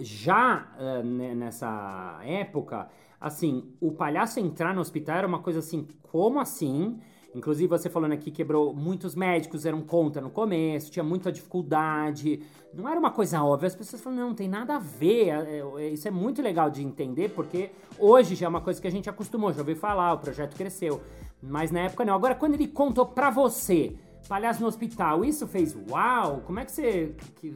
já 0.00 0.72
uh, 0.78 1.04
nessa 1.04 2.20
época, 2.24 2.88
assim, 3.20 3.74
o 3.80 3.92
palhaço 3.92 4.40
entrar 4.40 4.74
no 4.74 4.80
hospital 4.80 5.18
era 5.18 5.26
uma 5.26 5.40
coisa 5.40 5.58
assim, 5.58 5.86
como 6.02 6.40
assim? 6.40 6.98
Inclusive, 7.34 7.68
você 7.68 7.90
falando 7.90 8.12
aqui 8.12 8.30
quebrou 8.30 8.74
muitos 8.74 9.14
médicos, 9.14 9.66
eram 9.66 9.82
contra 9.82 10.20
no 10.20 10.30
começo, 10.30 10.90
tinha 10.90 11.02
muita 11.02 11.30
dificuldade. 11.30 12.40
Não 12.72 12.88
era 12.88 12.98
uma 12.98 13.10
coisa 13.10 13.42
óbvia. 13.42 13.66
As 13.66 13.76
pessoas 13.76 14.00
falam, 14.00 14.18
não, 14.18 14.34
tem 14.34 14.48
nada 14.48 14.76
a 14.76 14.78
ver. 14.78 15.28
É, 15.28 15.62
é, 15.76 15.88
isso 15.90 16.08
é 16.08 16.10
muito 16.10 16.40
legal 16.40 16.70
de 16.70 16.82
entender, 16.82 17.30
porque 17.30 17.70
hoje 17.98 18.34
já 18.34 18.46
é 18.46 18.48
uma 18.48 18.60
coisa 18.60 18.80
que 18.80 18.88
a 18.88 18.90
gente 18.90 19.10
acostumou, 19.10 19.52
já 19.52 19.60
ouviu 19.60 19.76
falar, 19.76 20.14
o 20.14 20.18
projeto 20.18 20.56
cresceu. 20.56 21.02
Mas 21.42 21.70
na 21.70 21.80
época 21.80 22.04
não. 22.04 22.14
Agora, 22.14 22.34
quando 22.34 22.54
ele 22.54 22.66
contou 22.66 23.06
pra 23.06 23.30
você, 23.30 23.94
palhaço 24.26 24.60
no 24.60 24.66
hospital, 24.66 25.24
isso 25.24 25.46
fez 25.46 25.76
uau! 25.90 26.42
Como 26.46 26.58
é 26.58 26.64
que 26.64 26.72
você. 26.72 27.14
Que 27.36 27.54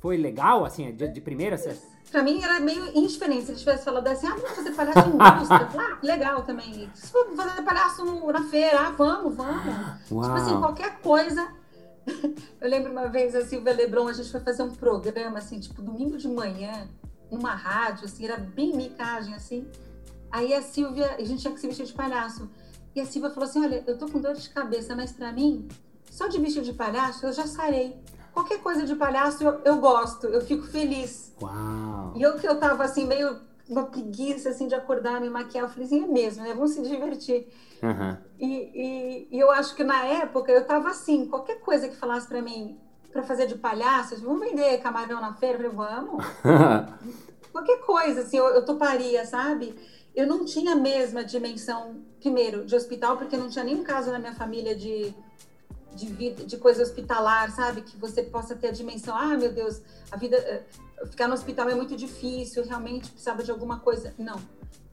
foi 0.00 0.16
legal, 0.16 0.64
assim, 0.64 0.92
de, 0.92 1.08
de 1.08 1.20
primeira? 1.20 1.56
Você 1.56 1.76
Pra 2.10 2.24
mim 2.24 2.42
era 2.42 2.58
meio 2.58 2.96
indiferente. 2.96 3.44
Se 3.44 3.52
ele 3.52 3.58
tivesse 3.58 3.84
falado 3.84 4.06
assim, 4.08 4.26
ah, 4.26 4.34
vamos 4.34 4.50
fazer 4.50 4.72
palhaço 4.72 4.98
em 4.98 5.12
indústria. 5.12 5.68
ah, 5.78 5.98
legal 6.02 6.42
também. 6.42 6.90
Se 6.92 7.12
for 7.12 7.24
fazer 7.36 7.62
palhaço 7.62 8.04
na 8.32 8.42
feira, 8.44 8.80
ah, 8.80 8.90
vamos, 8.90 9.34
vamos. 9.34 9.64
Uau. 10.10 10.22
Tipo 10.24 10.34
assim, 10.34 10.58
qualquer 10.58 10.98
coisa. 11.00 11.48
Eu 12.60 12.68
lembro 12.68 12.90
uma 12.90 13.06
vez, 13.08 13.34
a 13.36 13.44
Silvia 13.44 13.72
Lebron, 13.72 14.08
a 14.08 14.12
gente 14.12 14.30
foi 14.30 14.40
fazer 14.40 14.62
um 14.62 14.72
programa, 14.74 15.38
assim, 15.38 15.60
tipo, 15.60 15.80
domingo 15.80 16.16
de 16.16 16.26
manhã, 16.26 16.88
numa 17.30 17.54
rádio, 17.54 18.06
assim, 18.06 18.24
era 18.24 18.36
bem 18.36 18.76
micagem, 18.76 19.34
assim. 19.34 19.70
Aí 20.32 20.52
a 20.52 20.62
Silvia, 20.62 21.14
a 21.16 21.24
gente 21.24 21.42
tinha 21.42 21.54
que 21.54 21.60
se 21.60 21.66
vestir 21.68 21.86
de 21.86 21.92
palhaço. 21.92 22.50
E 22.94 23.00
a 23.00 23.06
Silvia 23.06 23.30
falou 23.30 23.48
assim: 23.48 23.62
olha, 23.62 23.84
eu 23.86 23.96
tô 23.96 24.06
com 24.08 24.20
dor 24.20 24.34
de 24.34 24.48
cabeça, 24.50 24.96
mas 24.96 25.12
pra 25.12 25.30
mim, 25.32 25.68
só 26.10 26.26
de 26.26 26.40
vestir 26.40 26.62
de 26.62 26.72
palhaço, 26.72 27.24
eu 27.24 27.32
já 27.32 27.46
sarei 27.46 27.96
qualquer 28.32 28.60
coisa 28.60 28.84
de 28.84 28.94
palhaço 28.94 29.44
eu, 29.44 29.60
eu 29.64 29.76
gosto, 29.78 30.26
eu 30.26 30.40
fico 30.40 30.66
feliz. 30.66 31.34
Uau! 31.40 32.12
E 32.16 32.22
eu 32.22 32.36
que 32.36 32.46
eu 32.46 32.58
tava 32.58 32.84
assim, 32.84 33.06
meio 33.06 33.40
uma 33.68 33.84
preguiça 33.84 34.50
assim 34.50 34.66
de 34.66 34.74
acordar, 34.74 35.20
me 35.20 35.30
maquiar, 35.30 35.64
eu 35.64 35.68
falei 35.68 35.86
assim, 35.86 36.02
é 36.02 36.06
mesmo, 36.06 36.42
né? 36.42 36.52
Vamos 36.52 36.72
se 36.72 36.82
divertir. 36.82 37.46
Uhum. 37.82 38.16
E, 38.38 38.46
e, 38.48 39.28
e, 39.30 39.38
eu 39.38 39.50
acho 39.50 39.74
que 39.74 39.84
na 39.84 40.04
época 40.04 40.50
eu 40.50 40.66
tava 40.66 40.90
assim, 40.90 41.26
qualquer 41.26 41.60
coisa 41.60 41.88
que 41.88 41.96
falasse 41.96 42.26
para 42.26 42.42
mim 42.42 42.78
para 43.12 43.22
fazer 43.22 43.46
de 43.46 43.56
palhaço, 43.56 44.20
vamos 44.20 44.40
vender 44.40 44.78
camarão 44.78 45.20
na 45.20 45.34
feira, 45.34 45.62
eu 45.62 45.72
falei, 45.72 45.94
vamos. 45.94 46.24
qualquer 47.50 47.80
coisa, 47.80 48.20
assim, 48.20 48.38
eu, 48.38 48.46
eu 48.46 48.64
toparia, 48.64 49.24
sabe? 49.24 49.74
Eu 50.14 50.26
não 50.26 50.44
tinha 50.44 50.72
a 50.72 50.76
mesma 50.76 51.24
dimensão, 51.24 51.96
primeiro, 52.20 52.64
de 52.64 52.74
hospital, 52.74 53.16
porque 53.16 53.36
não 53.36 53.48
tinha 53.48 53.64
nenhum 53.64 53.82
caso 53.82 54.10
na 54.10 54.18
minha 54.18 54.34
família 54.34 54.74
de 54.74 55.14
de 56.00 56.12
vida, 56.12 56.44
de 56.44 56.56
coisa 56.56 56.82
hospitalar, 56.82 57.54
sabe? 57.54 57.82
Que 57.82 57.96
você 57.96 58.22
possa 58.22 58.56
ter 58.56 58.68
a 58.68 58.72
dimensão, 58.72 59.14
ah, 59.16 59.36
meu 59.36 59.52
Deus, 59.52 59.80
a 60.10 60.16
vida, 60.16 60.36
eh, 60.36 60.64
ficar 61.06 61.28
no 61.28 61.34
hospital 61.34 61.68
é 61.68 61.74
muito 61.74 61.94
difícil, 61.96 62.64
realmente 62.64 63.10
precisava 63.10 63.42
de 63.42 63.50
alguma 63.50 63.78
coisa. 63.80 64.14
Não. 64.18 64.40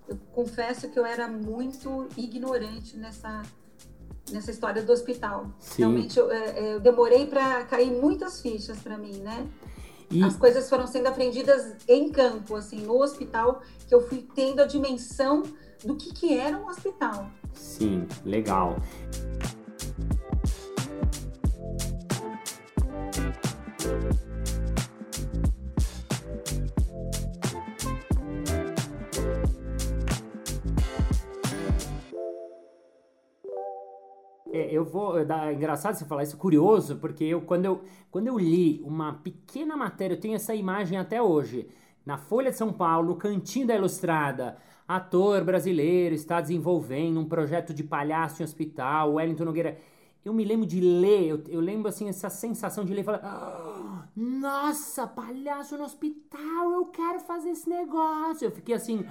Eu 0.08 0.18
confesso 0.34 0.90
que 0.90 1.00
eu 1.00 1.06
era 1.06 1.28
muito 1.28 2.08
ignorante 2.18 2.98
nessa 2.98 3.44
nessa 4.32 4.52
história 4.52 4.84
do 4.84 4.92
hospital. 4.92 5.50
Sim. 5.58 5.84
Realmente 5.84 6.20
eu, 6.20 6.30
eh, 6.30 6.54
eh, 6.58 6.74
eu 6.74 6.80
demorei 6.82 7.26
para 7.28 7.64
cair 7.64 7.90
muitas 7.90 8.42
fichas 8.42 8.78
para 8.80 8.98
mim, 8.98 9.20
né? 9.20 9.48
E... 10.12 10.22
As 10.22 10.36
coisas 10.36 10.70
foram 10.70 10.86
sendo 10.86 11.08
aprendidas 11.08 11.76
em 11.88 12.10
campo, 12.10 12.56
assim, 12.56 12.82
no 12.82 13.02
hospital, 13.02 13.62
que 13.88 13.96
eu 13.96 14.02
fui 14.08 14.26
tendo 14.36 14.62
a 14.62 14.66
dimensão 14.66 15.44
do 15.84 15.96
que, 15.96 16.14
que 16.14 16.38
era 16.38 16.58
um 16.58 16.68
hospital. 16.68 17.30
Sim, 17.54 18.08
legal. 18.26 18.78
É, 34.68 34.74
eu 34.74 34.84
vou. 34.84 35.18
É 35.18 35.54
engraçado 35.54 35.96
você 35.96 36.06
falar 36.06 36.24
isso, 36.24 36.38
curioso, 36.38 36.98
porque 36.98 37.24
eu 37.24 37.42
quando, 37.42 37.66
eu 37.66 37.82
quando 38.12 38.28
eu 38.28 38.38
li 38.38 38.82
uma 38.84 39.14
pequena 39.14 39.76
matéria, 39.78 40.16
eu 40.16 40.20
tenho 40.20 40.36
essa 40.36 40.54
imagem 40.54 40.98
até 40.98 41.22
hoje, 41.22 41.70
na 42.06 42.18
Folha 42.18 42.52
de 42.52 42.58
São 42.58 42.72
Paulo, 42.74 43.16
cantinho 43.16 43.68
da 43.68 43.76
Ilustrada. 43.76 44.58
Ator 44.88 45.44
brasileiro 45.44 46.16
está 46.16 46.40
desenvolvendo 46.40 47.20
um 47.20 47.26
projeto 47.26 47.74
de 47.74 47.84
palhaço 47.84 48.42
em 48.42 48.46
hospital, 48.46 49.16
Wellington 49.16 49.44
Nogueira. 49.44 49.78
Eu 50.24 50.34
me 50.34 50.44
lembro 50.44 50.66
de 50.66 50.82
ler, 50.82 51.28
eu, 51.28 51.44
eu 51.48 51.60
lembro 51.60 51.88
assim, 51.88 52.10
essa 52.10 52.30
sensação 52.30 52.84
de 52.84 52.94
ler 52.94 53.02
e 53.02 53.04
falar: 53.04 53.22
ah, 53.24 54.08
Nossa, 54.16 55.08
palhaço 55.08 55.78
no 55.78 55.84
hospital, 55.84 56.72
eu 56.72 56.86
quero 56.86 57.20
fazer 57.20 57.50
esse 57.50 57.70
negócio. 57.70 58.46
Eu 58.46 58.52
fiquei 58.52 58.76
assim, 58.76 59.06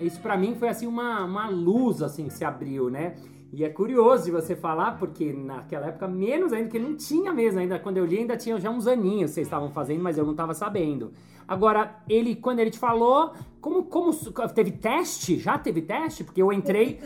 isso 0.00 0.20
para 0.20 0.36
mim 0.36 0.54
foi 0.54 0.68
assim 0.68 0.86
uma, 0.86 1.24
uma 1.24 1.48
luz 1.48 2.02
assim 2.02 2.24
que 2.24 2.34
se 2.34 2.44
abriu, 2.44 2.90
né? 2.90 3.16
E 3.50 3.64
é 3.64 3.68
curioso 3.70 4.24
de 4.24 4.30
você 4.30 4.54
falar, 4.54 4.98
porque 4.98 5.32
naquela 5.32 5.86
época, 5.86 6.06
menos 6.06 6.52
ainda, 6.52 6.68
que 6.68 6.78
não 6.78 6.94
tinha 6.94 7.32
mesmo. 7.32 7.60
Ainda 7.60 7.78
quando 7.78 7.96
eu 7.96 8.04
li, 8.04 8.18
ainda 8.18 8.36
tinha 8.36 8.58
já 8.60 8.70
uns 8.70 8.86
aninhos 8.86 9.30
que 9.30 9.36
vocês 9.36 9.46
estavam 9.46 9.70
fazendo, 9.70 10.02
mas 10.02 10.18
eu 10.18 10.24
não 10.24 10.32
estava 10.32 10.52
sabendo. 10.52 11.12
Agora, 11.48 11.96
ele, 12.06 12.36
quando 12.36 12.58
ele 12.58 12.70
te 12.70 12.78
falou, 12.78 13.32
como, 13.58 13.84
como 13.84 14.12
teve 14.54 14.70
teste? 14.72 15.38
Já 15.38 15.56
teve 15.56 15.80
teste? 15.80 16.22
Porque 16.22 16.42
eu 16.42 16.52
entrei. 16.52 17.00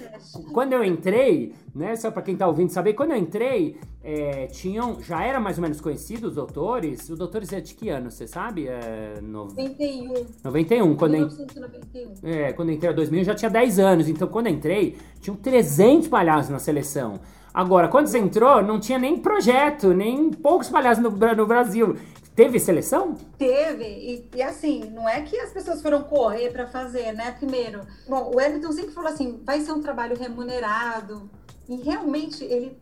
Quando 0.52 0.72
eu 0.72 0.84
entrei, 0.84 1.54
né? 1.72 1.94
Só 1.94 2.10
para 2.10 2.22
quem 2.22 2.36
tá 2.36 2.48
ouvindo 2.48 2.70
saber, 2.70 2.94
quando 2.94 3.12
eu 3.12 3.16
entrei, 3.16 3.78
é, 4.02 4.48
tinham. 4.48 5.00
Já 5.00 5.24
era 5.24 5.38
mais 5.38 5.58
ou 5.58 5.62
menos 5.62 5.80
conhecido 5.80 6.26
os 6.26 6.34
doutores. 6.34 7.08
Os 7.08 7.16
doutores 7.16 7.52
é 7.52 7.60
de 7.60 7.72
que 7.72 7.88
ano, 7.88 8.10
você 8.10 8.26
sabe? 8.26 8.66
É, 8.66 9.20
no... 9.22 9.44
91. 9.44 10.26
91. 10.44 10.96
Quando 10.96 11.12
1991. 11.12 12.28
É, 12.28 12.52
quando 12.52 12.68
eu 12.70 12.74
entrei 12.74 12.90
em 12.90 12.96
2000, 12.96 13.20
eu 13.20 13.24
já 13.24 13.34
tinha 13.36 13.50
10 13.50 13.78
anos. 13.78 14.08
Então, 14.08 14.26
quando 14.26 14.48
eu 14.48 14.52
entrei, 14.52 14.98
tinham 15.20 15.36
300 15.36 16.08
palhaços 16.08 16.50
na 16.50 16.58
seleção. 16.58 17.20
Agora, 17.54 17.86
quando 17.86 18.06
você 18.06 18.18
entrou, 18.18 18.62
não 18.62 18.80
tinha 18.80 18.98
nem 18.98 19.18
projeto, 19.18 19.92
nem 19.92 20.30
poucos 20.30 20.68
palhaços 20.68 21.02
no, 21.02 21.10
no 21.10 21.46
Brasil. 21.46 21.96
Teve 22.42 22.58
seleção? 22.58 23.14
Teve, 23.38 23.84
e, 23.84 24.28
e, 24.34 24.42
assim, 24.42 24.90
não 24.90 25.08
é 25.08 25.22
que 25.22 25.38
as 25.38 25.52
pessoas 25.52 25.80
foram 25.80 26.02
correr 26.02 26.50
para 26.50 26.66
fazer, 26.66 27.12
né? 27.12 27.30
Primeiro, 27.38 27.82
bom, 28.08 28.32
o 28.32 28.36
Wellington 28.36 28.72
sempre 28.72 28.90
falou 28.90 29.12
assim: 29.12 29.40
vai 29.44 29.60
ser 29.60 29.70
um 29.70 29.80
trabalho 29.80 30.16
remunerado, 30.16 31.30
e 31.68 31.76
realmente 31.76 32.42
ele, 32.42 32.76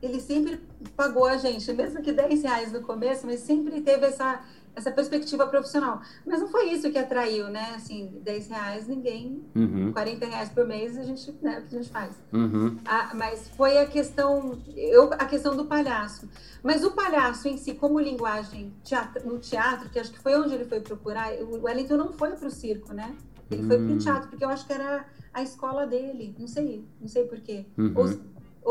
ele 0.00 0.18
sempre 0.18 0.58
pagou 0.96 1.26
a 1.26 1.36
gente, 1.36 1.70
mesmo 1.74 2.00
que 2.00 2.10
10 2.10 2.42
reais 2.42 2.72
no 2.72 2.80
começo, 2.80 3.26
mas 3.26 3.40
sempre 3.40 3.82
teve 3.82 4.06
essa, 4.06 4.40
essa 4.74 4.90
perspectiva 4.90 5.46
profissional. 5.46 6.00
Mas 6.26 6.40
não 6.40 6.48
foi 6.48 6.70
isso 6.70 6.90
que 6.90 6.98
atraiu, 6.98 7.48
né? 7.48 7.72
Assim, 7.76 8.10
10 8.22 8.48
reais 8.48 8.88
ninguém, 8.88 9.44
uhum. 9.54 9.92
40 9.92 10.26
reais 10.26 10.48
por 10.48 10.66
mês 10.66 10.96
a 10.98 11.02
gente, 11.02 11.34
né, 11.42 11.60
o 11.60 11.68
que 11.68 11.76
a 11.76 11.78
gente 11.78 11.90
faz. 11.90 12.14
Uhum. 12.32 12.78
Ah, 12.84 13.12
mas 13.14 13.48
foi 13.56 13.78
a 13.78 13.86
questão, 13.86 14.58
eu, 14.74 15.12
a 15.12 15.24
questão 15.26 15.56
do 15.56 15.66
palhaço. 15.66 16.28
Mas 16.62 16.84
o 16.84 16.92
palhaço 16.92 17.48
em 17.48 17.56
si, 17.56 17.74
como 17.74 18.00
linguagem 18.00 18.72
teatro, 18.82 19.26
no 19.26 19.38
teatro, 19.38 19.88
que 19.90 19.98
acho 19.98 20.12
que 20.12 20.18
foi 20.18 20.34
onde 20.38 20.54
ele 20.54 20.64
foi 20.64 20.80
procurar, 20.80 21.32
o 21.42 21.64
Wellington 21.64 21.96
não 21.96 22.12
foi 22.12 22.30
para 22.30 22.46
o 22.46 22.50
circo, 22.50 22.92
né? 22.92 23.14
Ele 23.50 23.62
uhum. 23.62 23.68
foi 23.68 23.76
para 23.76 23.86
o 23.86 23.92
hum. 23.92 23.98
teatro, 23.98 24.28
porque 24.28 24.44
eu 24.44 24.48
acho 24.48 24.66
que 24.66 24.72
era 24.72 25.04
a 25.32 25.42
escola 25.42 25.86
dele, 25.86 26.34
não 26.38 26.46
sei, 26.46 26.84
não 27.00 27.08
sei 27.08 27.24
porquê. 27.24 27.66
Uhum. 27.76 27.92
Ou, 27.94 28.04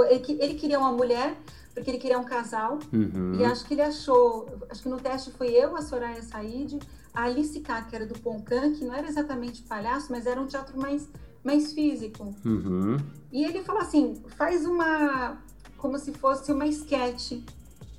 ele, 0.10 0.54
queria 0.56 0.80
uma 0.80 0.92
mulher 0.92 1.36
porque 1.74 1.90
ele 1.90 1.98
queria 1.98 2.20
um 2.20 2.24
casal. 2.24 2.80
Uhum. 2.92 3.36
E 3.40 3.46
acho 3.46 3.66
que 3.66 3.74
ele 3.74 3.82
achou, 3.82 4.48
acho 4.70 4.82
que 4.82 4.90
no 4.90 5.00
teste 5.00 5.32
foi 5.32 5.50
eu, 5.50 5.76
a 5.76 5.82
Soraya 5.82 6.22
Said, 6.22 6.80
a 7.14 7.24
Alice 7.24 7.60
K, 7.60 7.84
que 7.84 7.96
era 7.96 8.06
do 8.06 8.18
Poncan, 8.20 8.74
que 8.74 8.84
não 8.84 8.94
era 8.94 9.08
exatamente 9.08 9.62
palhaço, 9.64 10.08
mas 10.12 10.26
era 10.26 10.40
um 10.40 10.48
teatro 10.48 10.80
mais, 10.80 11.08
mais 11.44 11.74
físico. 11.74 12.36
Uhum. 12.46 12.98
E 13.32 13.44
ele 13.44 13.64
falou 13.64 13.82
assim: 13.82 14.22
faz 14.38 14.66
uma. 14.66 15.42
como 15.78 15.98
se 15.98 16.12
fosse 16.14 16.52
uma 16.52 16.68
esquete. 16.68 17.44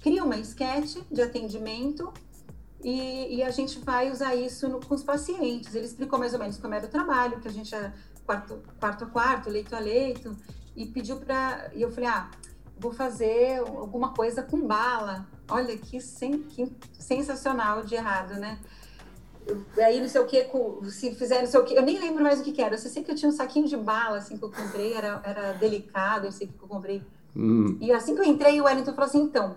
Cria 0.00 0.24
uma 0.24 0.36
esquete 0.36 1.02
de 1.10 1.22
atendimento 1.22 2.12
e, 2.82 3.36
e, 3.36 3.42
a 3.42 3.50
gente 3.50 3.78
vai 3.78 4.10
usar 4.10 4.34
isso 4.34 4.68
no, 4.68 4.80
com 4.80 4.94
os 4.94 5.02
pacientes. 5.04 5.74
Ele 5.74 5.86
explicou 5.86 6.18
mais 6.18 6.32
ou 6.32 6.40
menos 6.40 6.58
como 6.58 6.74
era 6.74 6.86
o 6.86 6.88
trabalho, 6.88 7.40
que 7.40 7.46
a 7.46 7.52
gente 7.52 7.72
é 7.72 7.92
quarto, 8.26 8.60
quarto 8.80 9.04
a 9.04 9.06
quarto, 9.06 9.48
leito 9.48 9.74
a 9.76 9.78
leito, 9.78 10.36
e 10.76 10.86
pediu 10.86 11.16
para. 11.16 11.70
E 11.74 11.82
eu 11.82 11.90
falei: 11.90 12.08
ah 12.08 12.30
vou 12.82 12.92
fazer 12.92 13.58
alguma 13.60 14.12
coisa 14.12 14.42
com 14.42 14.66
bala. 14.66 15.26
Olha 15.48 15.76
que, 15.76 16.00
sen, 16.00 16.42
que 16.42 16.70
sensacional 16.98 17.84
de 17.84 17.94
errado, 17.94 18.34
né? 18.34 18.58
aí 19.76 20.00
não 20.00 20.08
sei 20.08 20.20
o 20.20 20.26
que, 20.26 20.46
se 20.88 21.14
fizer 21.16 21.40
não 21.40 21.48
sei 21.48 21.58
o 21.58 21.64
que, 21.64 21.74
eu 21.74 21.82
nem 21.82 21.98
lembro 21.98 22.22
mais 22.22 22.40
o 22.40 22.44
que, 22.44 22.52
que 22.52 22.62
era. 22.62 22.74
Eu 22.74 22.78
sei 22.78 23.02
que 23.02 23.10
eu 23.10 23.14
tinha 23.14 23.28
um 23.28 23.32
saquinho 23.32 23.66
de 23.66 23.76
bala, 23.76 24.18
assim, 24.18 24.36
que 24.36 24.44
eu 24.44 24.50
comprei, 24.50 24.94
era, 24.94 25.20
era 25.24 25.52
delicado, 25.54 26.26
eu 26.26 26.32
sei 26.32 26.46
que 26.46 26.54
eu 26.62 26.68
comprei. 26.68 27.02
Hum. 27.36 27.76
E 27.80 27.90
assim 27.92 28.14
que 28.14 28.20
eu 28.20 28.24
entrei, 28.24 28.60
o 28.60 28.64
Wellington 28.64 28.92
falou 28.92 29.08
assim, 29.08 29.22
então, 29.22 29.56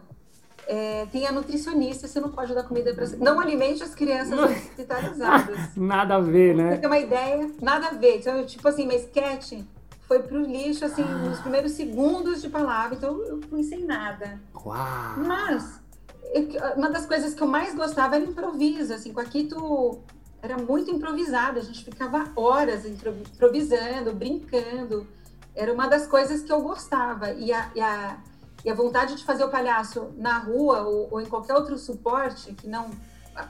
é, 0.67 1.05
tem 1.11 1.27
a 1.27 1.31
nutricionista, 1.31 2.07
você 2.07 2.19
não 2.19 2.31
pode 2.31 2.53
dar 2.55 2.63
comida 2.63 2.95
para... 2.95 3.05
Não 3.17 3.39
alimente 3.39 3.83
as 3.83 3.93
crianças 3.93 4.39
hospitalizadas. 4.39 5.75
nada 5.77 6.15
a 6.15 6.19
ver, 6.19 6.55
né? 6.55 6.71
Você 6.71 6.77
tem 6.79 6.89
uma 6.89 6.99
ideia? 6.99 7.51
Nada 7.61 7.87
a 7.89 7.91
ver. 7.91 8.17
Então, 8.17 8.43
tipo 8.43 8.67
assim, 8.67 8.87
mas 8.87 9.03
sketch 9.03 9.63
foi 10.07 10.21
pro 10.21 10.41
lixo, 10.41 10.85
assim, 10.85 11.03
ah. 11.03 11.29
nos 11.29 11.39
primeiros 11.39 11.71
segundos 11.73 12.41
de 12.41 12.49
palavra, 12.49 12.95
então 12.95 13.21
eu 13.23 13.41
fui 13.49 13.63
sem 13.63 13.85
nada. 13.85 14.39
Uau. 14.53 15.17
Mas, 15.17 15.79
uma 16.75 16.89
das 16.89 17.05
coisas 17.05 17.33
que 17.33 17.41
eu 17.41 17.47
mais 17.47 17.75
gostava 17.75 18.15
era 18.15 18.25
improviso, 18.25 18.93
assim, 18.93 19.11
com 19.11 19.19
a 19.19 19.25
Kito 19.25 20.03
era 20.41 20.57
muito 20.57 20.91
improvisado, 20.91 21.57
a 21.57 21.61
gente 21.63 21.83
ficava 21.83 22.31
horas 22.35 22.85
improvisando, 22.85 24.13
brincando, 24.13 25.07
era 25.55 25.73
uma 25.73 25.87
das 25.87 26.05
coisas 26.05 26.41
que 26.43 26.51
eu 26.51 26.61
gostava, 26.61 27.31
e 27.31 27.51
a, 27.51 27.71
e 27.73 27.81
a, 27.81 28.17
e 28.63 28.69
a 28.69 28.73
vontade 28.75 29.15
de 29.15 29.23
fazer 29.23 29.43
o 29.43 29.49
palhaço 29.49 30.13
na 30.17 30.37
rua 30.37 30.81
ou, 30.81 31.07
ou 31.11 31.21
em 31.21 31.25
qualquer 31.25 31.55
outro 31.55 31.77
suporte, 31.79 32.53
que 32.53 32.67
não 32.67 32.91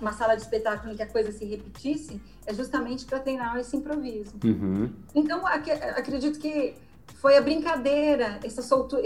uma 0.02 0.13
sala 0.13 0.36
de 0.36 0.41
espetáculo 0.41 0.93
em 0.93 0.95
que 0.95 1.04
a 1.04 1.08
coisa 1.08 1.32
se 1.32 1.45
repetisse, 1.45 2.21
é 2.45 2.54
justamente 2.54 3.06
para 3.06 3.19
treinar 3.19 3.58
esse 3.58 3.76
improviso. 3.76 4.34
Uhum. 4.43 4.91
Então, 5.13 5.45
ac 5.45 5.71
acredito 5.71 6.39
que 6.39 6.76
foi 7.15 7.38
a 7.38 7.41
brincadeira, 7.41 8.39
essa 8.43 8.62
soltura. 8.62 9.02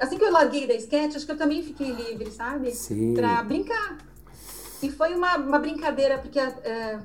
Assim 0.00 0.18
que 0.18 0.24
eu 0.24 0.32
larguei 0.32 0.66
da 0.66 0.74
sketch, 0.74 1.16
acho 1.16 1.26
que 1.26 1.32
eu 1.32 1.38
também 1.38 1.62
fiquei 1.62 1.90
livre, 1.90 2.30
sabe? 2.30 2.70
Para 3.14 3.42
brincar. 3.42 3.98
E 4.82 4.90
foi 4.90 5.14
uma, 5.14 5.36
uma 5.36 5.58
brincadeira, 5.58 6.18
porque 6.18 6.38
é, 6.38 7.00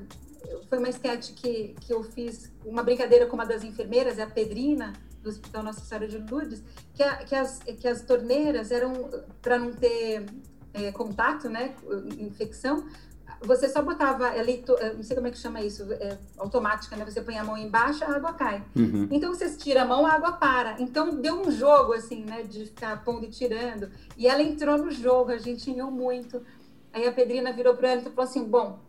foi 0.70 0.78
uma 0.78 0.90
sketch 0.90 1.34
que, 1.34 1.76
que 1.80 1.94
eu 1.94 2.04
fiz, 2.04 2.52
uma 2.66 2.84
brincadeira 2.84 3.26
com 3.26 3.36
uma 3.36 3.46
das 3.46 3.64
enfermeiras, 3.64 4.20
é 4.20 4.24
a 4.24 4.28
Pedrina, 4.28 4.94
do 5.22 5.30
Hospital 5.30 5.64
Nossa 5.64 5.82
Senhora 5.82 6.08
de 6.08 6.18
Lourdes, 6.18 6.64
que, 6.94 7.04
a, 7.04 7.18
que, 7.18 7.36
as, 7.36 7.60
que 7.60 7.88
as 7.88 8.02
torneiras 8.02 8.72
eram, 8.72 9.10
para 9.42 9.58
não 9.58 9.72
ter 9.72 10.26
é, 10.74 10.92
contato, 10.92 11.50
né, 11.50 11.76
infecção, 12.18 12.86
você 13.43 13.67
só 13.67 13.82
botava, 13.82 14.27
ali, 14.27 14.63
não 14.95 15.04
sei 15.04 15.15
como 15.15 15.27
é 15.27 15.32
que 15.32 15.38
chama 15.38 15.62
isso, 15.62 15.91
é, 15.93 16.17
automática, 16.38 16.95
né? 16.95 17.04
Você 17.04 17.21
põe 17.21 17.38
a 17.38 17.43
mão 17.43 17.58
embaixo, 17.58 18.04
a 18.04 18.15
água 18.15 18.34
cai. 18.34 18.63
Uhum. 18.75 19.08
Então 19.10 19.34
você 19.34 19.49
tira 19.56 19.82
a 19.82 19.86
mão, 19.86 20.06
a 20.06 20.13
água 20.13 20.34
para. 20.34 20.75
Então 20.80 21.15
deu 21.15 21.41
um 21.41 21.51
jogo, 21.51 21.93
assim, 21.93 22.23
né? 22.23 22.43
De 22.43 22.65
ficar 22.65 23.04
pondo 23.04 23.25
e 23.25 23.30
tirando. 23.30 23.89
E 24.15 24.27
ela 24.27 24.43
entrou 24.43 24.77
no 24.77 24.91
jogo, 24.91 25.32
a 25.32 25.38
gente 25.38 25.71
riu 25.71 25.89
muito. 25.89 26.41
Aí 26.93 27.08
a 27.08 27.12
Pedrina 27.12 27.51
virou 27.51 27.75
para 27.75 27.89
ela 27.89 28.01
e 28.01 28.04
falou 28.04 28.23
assim: 28.23 28.43
Bom, 28.43 28.80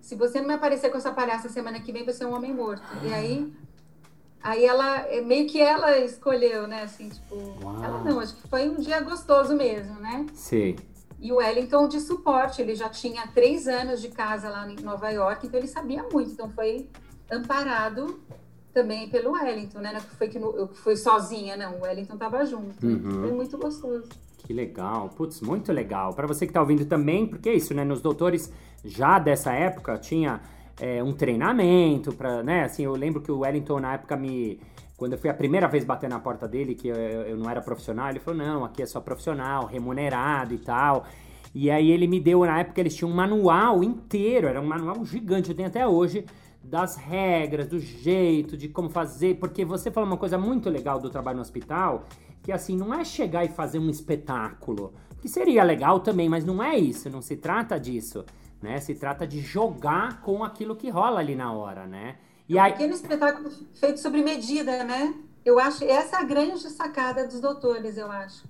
se 0.00 0.14
você 0.14 0.40
não 0.40 0.48
me 0.48 0.54
aparecer 0.54 0.90
com 0.90 0.96
essa 0.96 1.12
palhaça 1.12 1.48
semana 1.48 1.80
que 1.80 1.92
vem, 1.92 2.04
você 2.04 2.24
é 2.24 2.26
um 2.26 2.34
homem 2.34 2.54
morto. 2.54 2.82
E 3.04 3.12
aí. 3.12 3.52
Aí 4.40 4.64
ela, 4.64 5.00
é, 5.08 5.20
meio 5.20 5.48
que 5.48 5.60
ela 5.60 5.98
escolheu, 5.98 6.66
né? 6.66 6.84
Assim, 6.84 7.08
tipo. 7.10 7.34
Uau. 7.62 7.84
Ela 7.84 8.04
não, 8.04 8.20
acho 8.20 8.36
que 8.36 8.48
foi 8.48 8.68
um 8.68 8.76
dia 8.76 9.00
gostoso 9.00 9.54
mesmo, 9.54 10.00
né? 10.00 10.24
Sim. 10.32 10.76
E 11.20 11.32
o 11.32 11.36
Wellington 11.36 11.88
de 11.88 12.00
suporte, 12.00 12.62
ele 12.62 12.74
já 12.74 12.88
tinha 12.88 13.26
três 13.28 13.66
anos 13.66 14.00
de 14.00 14.08
casa 14.08 14.48
lá 14.48 14.70
em 14.70 14.76
Nova 14.76 15.10
York, 15.10 15.46
então 15.46 15.58
ele 15.58 15.66
sabia 15.66 16.04
muito. 16.12 16.30
Então 16.30 16.48
foi 16.50 16.88
amparado 17.30 18.20
também 18.72 19.08
pelo 19.08 19.32
Wellington, 19.32 19.80
né? 19.80 19.92
Não 19.92 20.00
foi 20.00 20.28
que 20.28 20.38
eu 20.38 20.68
fui 20.74 20.96
sozinha, 20.96 21.56
não. 21.56 21.78
O 21.78 21.82
Wellington 21.82 22.14
estava 22.14 22.44
junto. 22.44 22.86
Uhum. 22.86 23.22
Foi 23.22 23.32
muito 23.32 23.58
gostoso. 23.58 24.08
Que 24.38 24.52
legal, 24.52 25.08
putz, 25.10 25.40
muito 25.40 25.72
legal. 25.72 26.14
Para 26.14 26.26
você 26.26 26.46
que 26.46 26.50
está 26.50 26.60
ouvindo 26.60 26.84
também, 26.84 27.26
porque 27.26 27.48
é 27.48 27.54
isso, 27.54 27.74
né? 27.74 27.84
Nos 27.84 28.00
doutores 28.00 28.52
já 28.84 29.18
dessa 29.18 29.52
época 29.52 29.98
tinha 29.98 30.40
é, 30.80 31.02
um 31.02 31.12
treinamento 31.12 32.12
para, 32.12 32.42
né? 32.42 32.64
Assim, 32.64 32.84
eu 32.84 32.92
lembro 32.92 33.20
que 33.20 33.32
o 33.32 33.40
Wellington 33.40 33.80
na 33.80 33.94
época 33.94 34.16
me 34.16 34.60
quando 34.98 35.12
eu 35.12 35.18
fui 35.18 35.30
a 35.30 35.34
primeira 35.34 35.68
vez 35.68 35.84
bater 35.84 36.10
na 36.10 36.18
porta 36.18 36.48
dele, 36.48 36.74
que 36.74 36.88
eu, 36.88 36.96
eu 36.96 37.36
não 37.36 37.48
era 37.48 37.62
profissional, 37.62 38.10
ele 38.10 38.18
falou: 38.18 38.44
não, 38.44 38.64
aqui 38.64 38.82
é 38.82 38.86
só 38.86 39.00
profissional, 39.00 39.64
remunerado 39.64 40.52
e 40.52 40.58
tal. 40.58 41.06
E 41.54 41.70
aí 41.70 41.90
ele 41.90 42.06
me 42.08 42.20
deu, 42.20 42.44
na 42.44 42.58
época 42.58 42.80
eles 42.80 42.94
tinham 42.94 43.10
um 43.10 43.14
manual 43.14 43.82
inteiro, 43.82 44.48
era 44.48 44.60
um 44.60 44.66
manual 44.66 45.02
gigante, 45.04 45.50
eu 45.50 45.56
tenho 45.56 45.68
até 45.68 45.86
hoje, 45.86 46.26
das 46.62 46.96
regras, 46.96 47.68
do 47.68 47.78
jeito, 47.78 48.56
de 48.56 48.68
como 48.68 48.90
fazer, 48.90 49.36
porque 49.36 49.64
você 49.64 49.90
falou 49.90 50.10
uma 50.10 50.18
coisa 50.18 50.36
muito 50.36 50.68
legal 50.68 50.98
do 50.98 51.08
trabalho 51.08 51.36
no 51.36 51.42
hospital, 51.42 52.04
que 52.42 52.52
assim, 52.52 52.76
não 52.76 52.92
é 52.92 53.04
chegar 53.04 53.44
e 53.44 53.48
fazer 53.48 53.78
um 53.78 53.88
espetáculo, 53.88 54.92
que 55.22 55.28
seria 55.28 55.62
legal 55.62 56.00
também, 56.00 56.28
mas 56.28 56.44
não 56.44 56.62
é 56.62 56.76
isso, 56.76 57.08
não 57.08 57.22
se 57.22 57.36
trata 57.36 57.78
disso, 57.78 58.24
né? 58.60 58.78
Se 58.78 58.94
trata 58.94 59.26
de 59.26 59.40
jogar 59.40 60.20
com 60.20 60.44
aquilo 60.44 60.76
que 60.76 60.90
rola 60.90 61.20
ali 61.20 61.34
na 61.34 61.52
hora, 61.52 61.86
né? 61.86 62.16
E 62.48 62.58
aí... 62.58 62.70
Um 62.70 62.74
pequeno 62.74 62.94
espetáculo 62.94 63.50
feito 63.74 64.00
sobre 64.00 64.22
medida, 64.22 64.82
né? 64.84 65.14
Eu 65.44 65.58
acho 65.58 65.84
essa 65.84 66.16
é 66.16 66.20
a 66.20 66.24
grande 66.24 66.68
sacada 66.70 67.26
dos 67.26 67.40
doutores, 67.40 67.96
eu 67.96 68.10
acho. 68.10 68.44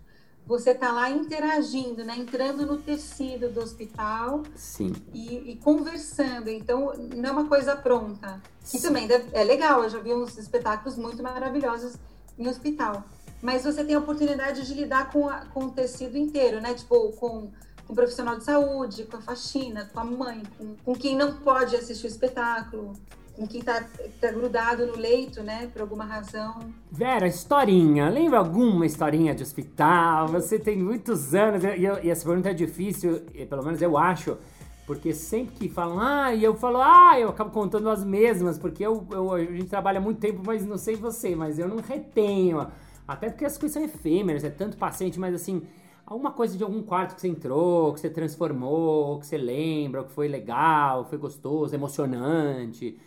você 0.46 0.70
está 0.70 0.90
lá 0.92 1.10
interagindo, 1.10 2.04
né? 2.04 2.14
Entrando 2.16 2.64
no 2.64 2.78
tecido 2.78 3.50
do 3.50 3.60
hospital 3.60 4.42
Sim. 4.56 4.94
E, 5.12 5.52
e 5.52 5.56
conversando. 5.56 6.48
Então, 6.48 6.92
não 7.14 7.28
é 7.28 7.32
uma 7.32 7.46
coisa 7.46 7.76
pronta. 7.76 8.40
E 8.72 8.80
também 8.80 9.08
é 9.32 9.44
legal, 9.44 9.82
eu 9.82 9.90
já 9.90 9.98
vi 9.98 10.14
uns 10.14 10.38
espetáculos 10.38 10.96
muito 10.96 11.22
maravilhosos 11.22 11.96
em 12.38 12.48
hospital. 12.48 13.04
Mas 13.42 13.64
você 13.64 13.84
tem 13.84 13.94
a 13.94 13.98
oportunidade 13.98 14.66
de 14.66 14.74
lidar 14.74 15.12
com, 15.12 15.28
a, 15.28 15.44
com 15.46 15.66
o 15.66 15.70
tecido 15.70 16.16
inteiro, 16.16 16.60
né? 16.60 16.74
Tipo, 16.74 17.12
com, 17.12 17.50
com 17.86 17.92
o 17.92 17.94
profissional 17.94 18.36
de 18.36 18.44
saúde, 18.44 19.04
com 19.04 19.18
a 19.18 19.20
faxina, 19.20 19.90
com 19.92 20.00
a 20.00 20.04
mãe, 20.04 20.42
com, 20.56 20.76
com 20.84 20.94
quem 20.94 21.16
não 21.16 21.34
pode 21.34 21.76
assistir 21.76 22.06
o 22.06 22.08
espetáculo 22.08 22.94
com 23.38 23.46
quem 23.46 23.60
está 23.60 23.84
tá 24.20 24.32
grudado 24.32 24.84
no 24.84 24.96
leito, 24.96 25.42
né, 25.44 25.68
por 25.72 25.82
alguma 25.82 26.04
razão. 26.04 26.58
Vera, 26.90 27.28
historinha. 27.28 28.08
Lembra 28.08 28.40
alguma 28.40 28.84
historinha 28.84 29.32
de 29.32 29.44
hospital? 29.44 30.26
Você 30.28 30.58
tem 30.58 30.76
muitos 30.76 31.34
anos 31.34 31.62
e, 31.62 31.84
eu, 31.84 32.02
e 32.02 32.10
essa 32.10 32.26
pergunta 32.26 32.50
é 32.50 32.54
difícil, 32.54 33.20
pelo 33.48 33.62
menos 33.62 33.80
eu 33.80 33.96
acho, 33.96 34.36
porque 34.84 35.12
sempre 35.14 35.54
que 35.54 35.68
falam, 35.68 36.00
ah, 36.00 36.34
e 36.34 36.42
eu 36.42 36.56
falo, 36.56 36.78
ah, 36.82 37.18
eu 37.18 37.28
acabo 37.28 37.50
contando 37.50 37.88
as 37.88 38.02
mesmas, 38.02 38.58
porque 38.58 38.84
eu, 38.84 39.06
eu, 39.12 39.32
a 39.32 39.44
gente 39.44 39.66
trabalha 39.66 40.00
muito 40.00 40.18
tempo, 40.18 40.42
mas 40.44 40.66
não 40.66 40.76
sei 40.76 40.96
você, 40.96 41.36
mas 41.36 41.60
eu 41.60 41.68
não 41.68 41.76
retenho. 41.76 42.66
Até 43.06 43.30
porque 43.30 43.44
as 43.44 43.56
coisas 43.56 43.74
são 43.74 43.84
efêmeras, 43.84 44.42
é 44.42 44.50
tanto 44.50 44.76
paciente, 44.76 45.18
mas 45.18 45.32
assim, 45.34 45.62
alguma 46.04 46.32
coisa 46.32 46.58
de 46.58 46.64
algum 46.64 46.82
quarto 46.82 47.14
que 47.14 47.20
você 47.20 47.28
entrou, 47.28 47.94
que 47.94 48.00
você 48.00 48.10
transformou, 48.10 49.20
que 49.20 49.26
você 49.26 49.38
lembra, 49.38 50.02
que 50.02 50.12
foi 50.12 50.26
legal, 50.26 51.04
foi 51.04 51.18
gostoso, 51.18 51.72
emocionante. 51.72 52.98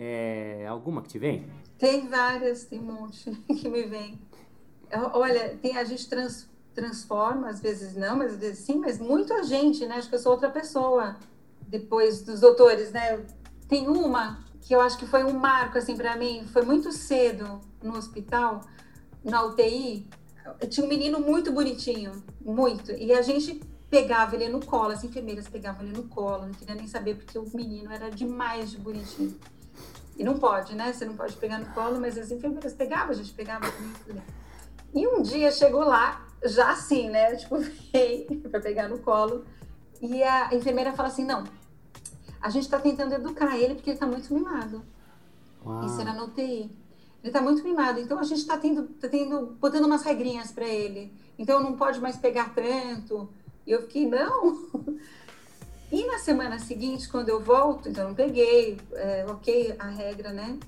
É, 0.00 0.64
alguma 0.68 1.02
que 1.02 1.08
te 1.08 1.18
vem? 1.18 1.44
Tem 1.76 2.06
várias, 2.06 2.64
tem 2.64 2.78
um 2.78 2.84
monte 2.84 3.32
que 3.60 3.68
me 3.68 3.82
vem. 3.82 4.16
Olha, 5.12 5.58
tem, 5.60 5.76
a 5.76 5.82
gente 5.82 6.08
trans, 6.08 6.48
transforma, 6.72 7.48
às 7.48 7.58
vezes 7.58 7.96
não, 7.96 8.16
mas 8.16 8.34
às 8.34 8.38
vezes 8.38 8.60
sim, 8.60 8.78
mas 8.78 9.00
muito 9.00 9.32
a 9.32 9.42
gente, 9.42 9.84
né? 9.86 9.96
Acho 9.96 10.08
que 10.08 10.14
eu 10.14 10.20
sou 10.20 10.30
outra 10.30 10.50
pessoa 10.50 11.16
depois 11.66 12.22
dos 12.22 12.40
doutores, 12.40 12.92
né? 12.92 13.26
Tem 13.68 13.88
uma 13.88 14.44
que 14.60 14.72
eu 14.72 14.80
acho 14.80 14.96
que 14.96 15.06
foi 15.06 15.24
um 15.24 15.36
marco, 15.36 15.76
assim, 15.76 15.96
para 15.96 16.16
mim, 16.16 16.46
foi 16.52 16.62
muito 16.62 16.92
cedo 16.92 17.60
no 17.82 17.96
hospital, 17.96 18.60
na 19.24 19.42
UTI. 19.42 20.06
Tinha 20.70 20.86
um 20.86 20.88
menino 20.88 21.18
muito 21.18 21.50
bonitinho, 21.50 22.22
muito, 22.40 22.92
e 22.92 23.12
a 23.12 23.20
gente 23.20 23.60
pegava 23.90 24.36
ele 24.36 24.48
no 24.48 24.64
colo, 24.64 24.92
as 24.92 25.02
enfermeiras 25.02 25.48
pegavam 25.48 25.84
ele 25.84 25.96
no 25.96 26.04
colo, 26.04 26.46
não 26.46 26.54
queria 26.54 26.74
nem 26.76 26.86
saber 26.86 27.16
porque 27.16 27.36
o 27.36 27.44
menino 27.52 27.90
era 27.90 28.10
demais 28.10 28.70
de 28.70 28.78
bonitinho. 28.78 29.36
E 30.18 30.24
não 30.24 30.36
pode, 30.36 30.74
né? 30.74 30.92
Você 30.92 31.04
não 31.04 31.16
pode 31.16 31.34
pegar 31.36 31.58
no 31.58 31.66
colo, 31.66 32.00
mas 32.00 32.18
as 32.18 32.32
enfermeiras 32.32 32.72
pegavam, 32.72 33.10
a 33.10 33.14
gente 33.14 33.32
pegava 33.32 33.66
também. 34.04 34.22
E 34.92 35.06
um 35.06 35.22
dia 35.22 35.52
chegou 35.52 35.84
lá, 35.84 36.26
já 36.44 36.72
assim, 36.72 37.08
né? 37.08 37.36
Tipo, 37.36 37.58
veio 37.92 38.40
para 38.50 38.60
pegar 38.60 38.88
no 38.88 38.98
colo. 38.98 39.44
E 40.02 40.22
a 40.22 40.52
enfermeira 40.52 40.92
fala 40.92 41.08
assim: 41.08 41.24
não, 41.24 41.44
a 42.40 42.50
gente 42.50 42.64
está 42.64 42.80
tentando 42.80 43.14
educar 43.14 43.56
ele 43.56 43.74
porque 43.74 43.90
ele 43.90 43.96
está 43.96 44.06
muito 44.06 44.32
mimado. 44.34 44.82
Uau. 45.64 45.86
Isso 45.86 46.00
era 46.00 46.12
no 46.12 46.24
UTI. 46.24 46.70
Ele 47.22 47.28
está 47.28 47.40
muito 47.40 47.62
mimado. 47.62 48.00
Então 48.00 48.18
a 48.18 48.24
gente 48.24 48.40
está 48.40 48.56
tendo, 48.56 48.84
tá 49.00 49.08
tendo, 49.08 49.56
botando 49.60 49.84
umas 49.84 50.02
regrinhas 50.02 50.50
para 50.50 50.66
ele. 50.66 51.12
Então 51.38 51.60
não 51.60 51.76
pode 51.76 52.00
mais 52.00 52.16
pegar 52.16 52.54
tanto. 52.54 53.28
E 53.66 53.70
eu 53.70 53.82
fiquei, 53.82 54.08
não. 54.08 54.66
E 55.90 56.06
na 56.06 56.18
semana 56.18 56.58
seguinte, 56.58 57.08
quando 57.08 57.30
eu 57.30 57.40
volto, 57.40 57.88
então 57.88 58.10
eu 58.10 58.14
peguei, 58.14 58.78
é, 58.92 59.24
ok, 59.28 59.74
a 59.78 59.88
regra, 59.88 60.32
né? 60.32 60.58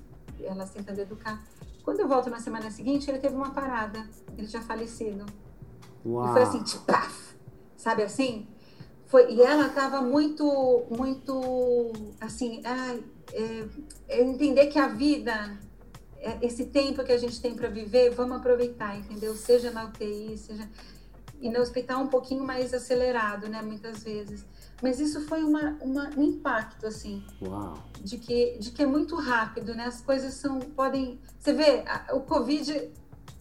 Elas 0.43 0.71
tentando 0.71 0.99
educar. 0.99 1.43
Quando 1.83 1.99
eu 1.99 2.07
volto 2.07 2.29
na 2.29 2.39
semana 2.39 2.71
seguinte, 2.71 3.09
ele 3.09 3.19
teve 3.19 3.35
uma 3.35 3.51
parada. 3.51 4.07
Ele 4.37 4.47
tinha 4.47 4.61
falecido. 4.61 5.25
Uau. 6.05 6.29
E 6.29 6.33
foi 6.33 6.43
assim, 6.43 6.63
tipo, 6.63 6.83
paf, 6.85 7.35
sabe 7.77 8.03
assim? 8.03 8.47
Foi, 9.05 9.31
e 9.31 9.41
ela 9.41 9.67
estava 9.67 10.01
muito, 10.01 10.85
muito, 10.89 11.91
assim, 12.19 12.61
ai, 12.63 13.03
é, 13.33 13.65
é 14.07 14.21
entender 14.21 14.67
que 14.67 14.79
a 14.79 14.87
vida, 14.87 15.59
é, 16.17 16.37
esse 16.41 16.65
tempo 16.67 17.03
que 17.03 17.11
a 17.11 17.17
gente 17.17 17.41
tem 17.41 17.53
para 17.53 17.67
viver, 17.67 18.09
vamos 18.11 18.37
aproveitar, 18.37 18.97
entendeu? 18.97 19.35
Seja 19.35 19.69
na 19.69 19.85
UTI, 19.85 20.37
seja... 20.37 20.67
E 21.41 21.49
no 21.49 21.59
hospital 21.59 22.01
um 22.01 22.07
pouquinho 22.07 22.43
mais 22.43 22.73
acelerado, 22.73 23.49
né, 23.49 23.61
muitas 23.61 24.03
vezes. 24.03 24.45
Mas 24.81 24.99
isso 24.99 25.21
foi 25.21 25.43
uma, 25.43 25.77
uma, 25.79 26.09
um 26.17 26.23
impacto, 26.23 26.87
assim. 26.87 27.23
Uau. 27.41 27.77
De 28.01 28.17
que, 28.17 28.57
de 28.59 28.71
que 28.71 28.81
é 28.81 28.85
muito 28.85 29.15
rápido, 29.15 29.75
né? 29.75 29.85
As 29.85 30.01
coisas 30.01 30.33
são. 30.33 30.59
podem. 30.59 31.19
Você 31.39 31.53
vê, 31.53 31.83
a, 31.87 32.15
o 32.15 32.21
Covid, 32.21 32.89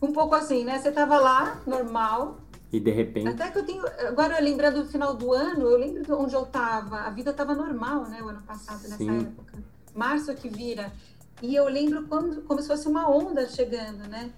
um 0.03 0.13
pouco 0.13 0.35
assim, 0.35 0.65
né? 0.65 0.79
Você 0.79 0.93
tava 0.93 1.19
lá, 1.19 1.61
normal. 1.67 2.41
E 2.71 2.79
de 2.79 2.91
repente. 2.91 3.29
Até 3.29 3.51
que 3.51 3.59
eu 3.59 3.65
tenho. 3.65 3.83
Agora, 4.07 4.39
lembrando 4.39 4.83
do 4.83 4.89
final 4.89 5.15
do 5.15 5.33
ano, 5.33 5.63
eu 5.63 5.79
lembro 5.79 6.03
de 6.03 6.13
onde 6.13 6.35
eu 6.35 6.45
tava. 6.45 6.99
A 6.99 7.11
vida 7.11 7.33
tava 7.33 7.55
normal, 7.55 8.07
né? 8.07 8.23
O 8.23 8.29
ano 8.29 8.43
passado, 8.43 8.83
nessa 8.83 8.99
Sim. 8.99 9.21
época. 9.21 9.59
Março 9.95 10.35
que 10.35 10.49
vira. 10.49 10.93
E 11.43 11.55
eu 11.55 11.67
lembro 11.69 12.07
como, 12.07 12.43
como 12.43 12.61
se 12.61 12.69
fosse 12.69 12.87
uma 12.87 13.09
onda 13.09 13.49
chegando, 13.49 14.07
né? 14.09 14.31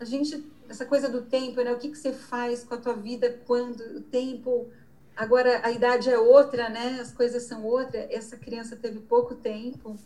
A 0.00 0.04
gente. 0.04 0.50
Essa 0.68 0.86
coisa 0.86 1.08
do 1.08 1.22
tempo, 1.22 1.62
né? 1.62 1.72
O 1.72 1.78
que, 1.78 1.88
que 1.90 1.98
você 1.98 2.12
faz 2.12 2.64
com 2.64 2.74
a 2.74 2.78
tua 2.78 2.94
vida 2.94 3.40
quando 3.46 3.80
o 3.98 4.00
tempo 4.00 4.70
Agora, 5.16 5.60
a 5.62 5.70
idade 5.70 6.10
é 6.10 6.18
outra, 6.18 6.68
né? 6.68 6.98
As 7.00 7.12
coisas 7.12 7.42
são 7.44 7.64
outras. 7.64 8.06
Essa 8.10 8.36
criança 8.36 8.76
teve 8.76 8.98
pouco 9.00 9.34
tempo, 9.34 9.96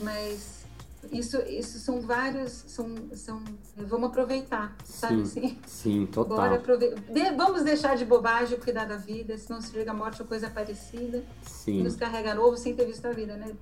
mas 0.00 0.66
isso, 1.12 1.40
isso 1.42 1.78
são 1.78 2.00
vários, 2.00 2.52
são, 2.66 2.88
são, 3.14 3.42
vamos 3.76 4.08
aproveitar, 4.08 4.74
sabe? 4.84 5.26
Sim, 5.26 5.40
assim? 5.40 5.58
sim 5.66 6.06
total. 6.06 6.36
Bora 6.36 6.56
aprove... 6.56 6.94
de, 6.94 7.30
vamos 7.32 7.62
deixar 7.62 7.96
de 7.96 8.04
bobagem 8.04 8.58
cuidar 8.58 8.84
da 8.86 8.96
vida, 8.96 9.36
senão 9.38 9.60
se 9.60 9.72
chega 9.72 9.90
a 9.90 9.94
morte 9.94 10.20
ou 10.20 10.28
coisa 10.28 10.50
parecida. 10.50 11.22
Sim. 11.42 11.80
E 11.80 11.82
nos 11.82 11.96
carrega 11.96 12.34
novo 12.34 12.56
sem 12.56 12.74
ter 12.74 12.84
visto 12.86 13.06
a 13.06 13.12
vida, 13.12 13.36
né? 13.36 13.52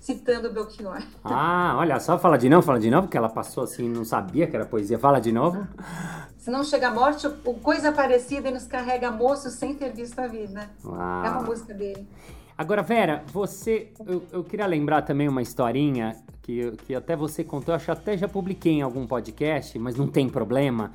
Citando 0.00 0.50
Belchior. 0.52 1.02
Ah, 1.24 1.74
olha 1.76 1.98
só, 2.00 2.18
fala 2.18 2.38
de 2.38 2.48
novo, 2.48 2.62
fala 2.62 2.78
de 2.78 2.90
novo, 2.90 3.02
porque 3.08 3.18
ela 3.18 3.28
passou 3.28 3.64
assim, 3.64 3.88
não 3.88 4.04
sabia 4.04 4.46
que 4.46 4.56
era 4.56 4.64
poesia. 4.64 4.98
Fala 4.98 5.20
de 5.20 5.32
novo. 5.32 5.66
Se 6.38 6.50
não 6.50 6.62
chega 6.62 6.88
a 6.88 6.90
morte, 6.90 7.26
o 7.26 7.54
coisa 7.54 7.90
parecida 7.92 8.48
e 8.48 8.52
nos 8.52 8.64
carrega 8.64 9.10
moço 9.10 9.50
sem 9.50 9.74
ter 9.74 9.92
visto 9.92 10.18
a 10.20 10.28
vida. 10.28 10.70
Uau. 10.84 11.24
É 11.24 11.30
uma 11.30 11.42
música 11.42 11.74
dele. 11.74 12.06
Agora, 12.56 12.80
Vera, 12.82 13.24
você. 13.32 13.92
Eu, 14.06 14.22
eu, 14.32 14.44
queria 14.44 14.66
lembrar 14.66 15.02
também 15.02 15.28
uma 15.28 15.42
historinha 15.42 16.16
que, 16.40 16.72
que 16.86 16.94
até 16.94 17.16
você 17.16 17.42
contou, 17.42 17.74
acho 17.74 17.84
que 17.84 17.90
até 17.90 18.16
já 18.16 18.28
publiquei 18.28 18.72
em 18.72 18.82
algum 18.82 19.06
podcast, 19.06 19.78
mas 19.78 19.96
não 19.96 20.06
tem 20.06 20.28
problema. 20.28 20.92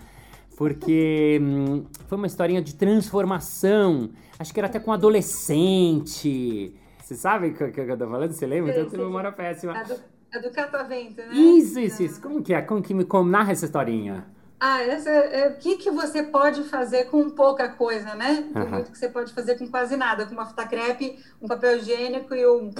Porque 0.57 1.39
hum, 1.41 1.85
foi 2.07 2.17
uma 2.17 2.27
historinha 2.27 2.61
de 2.61 2.75
transformação. 2.75 4.11
Acho 4.39 4.53
que 4.53 4.59
era 4.59 4.67
até 4.67 4.79
com 4.79 4.93
adolescente. 4.93 6.73
Você 7.01 7.15
sabe 7.15 7.49
o 7.49 7.53
que, 7.53 7.69
que 7.71 7.81
eu 7.81 7.97
tô 7.97 8.07
falando? 8.07 8.31
Você 8.31 8.45
lembra? 8.45 8.71
Então, 8.71 8.83
eu 8.83 8.89
tenho 8.89 9.05
memória 9.05 9.31
péssima. 9.31 9.77
A 9.77 9.83
do, 9.83 9.95
a 10.33 10.39
do 10.39 10.51
catavento, 10.51 11.17
né? 11.17 11.33
Isso, 11.33 11.79
isso, 11.79 12.01
isso. 12.01 12.21
Como 12.21 12.41
que 12.41 12.53
é? 12.53 12.61
Como 12.61 12.81
que 12.81 12.93
me 12.93 13.03
como, 13.03 13.29
narra 13.29 13.51
essa 13.51 13.65
historinha? 13.65 14.25
Ah, 14.65 14.81
essa, 14.81 15.09
é, 15.09 15.49
o 15.49 15.57
que, 15.57 15.75
que 15.75 15.91
você 15.91 16.23
pode 16.23 16.63
fazer 16.63 17.09
com 17.09 17.29
pouca 17.29 17.67
coisa, 17.67 18.15
né? 18.15 18.49
Tem 18.53 18.65
muito 18.69 18.91
que 18.93 18.97
você 18.97 19.09
pode 19.09 19.33
fazer 19.33 19.59
com 19.59 19.67
quase 19.67 19.97
nada, 19.97 20.25
com 20.25 20.31
uma 20.31 20.45
fita 20.45 20.65
crepe, 20.65 21.19
um 21.41 21.49
papel 21.49 21.79
higiênico 21.79 22.33
e 22.33 22.47
um, 22.47 22.71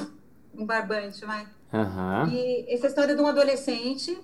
um 0.58 0.66
barbante, 0.66 1.26
vai. 1.26 1.46
Uhum. 1.74 2.30
E 2.32 2.74
essa 2.74 2.88
história 2.88 3.14
de 3.14 3.22
um 3.22 3.28
adolescente 3.28 4.18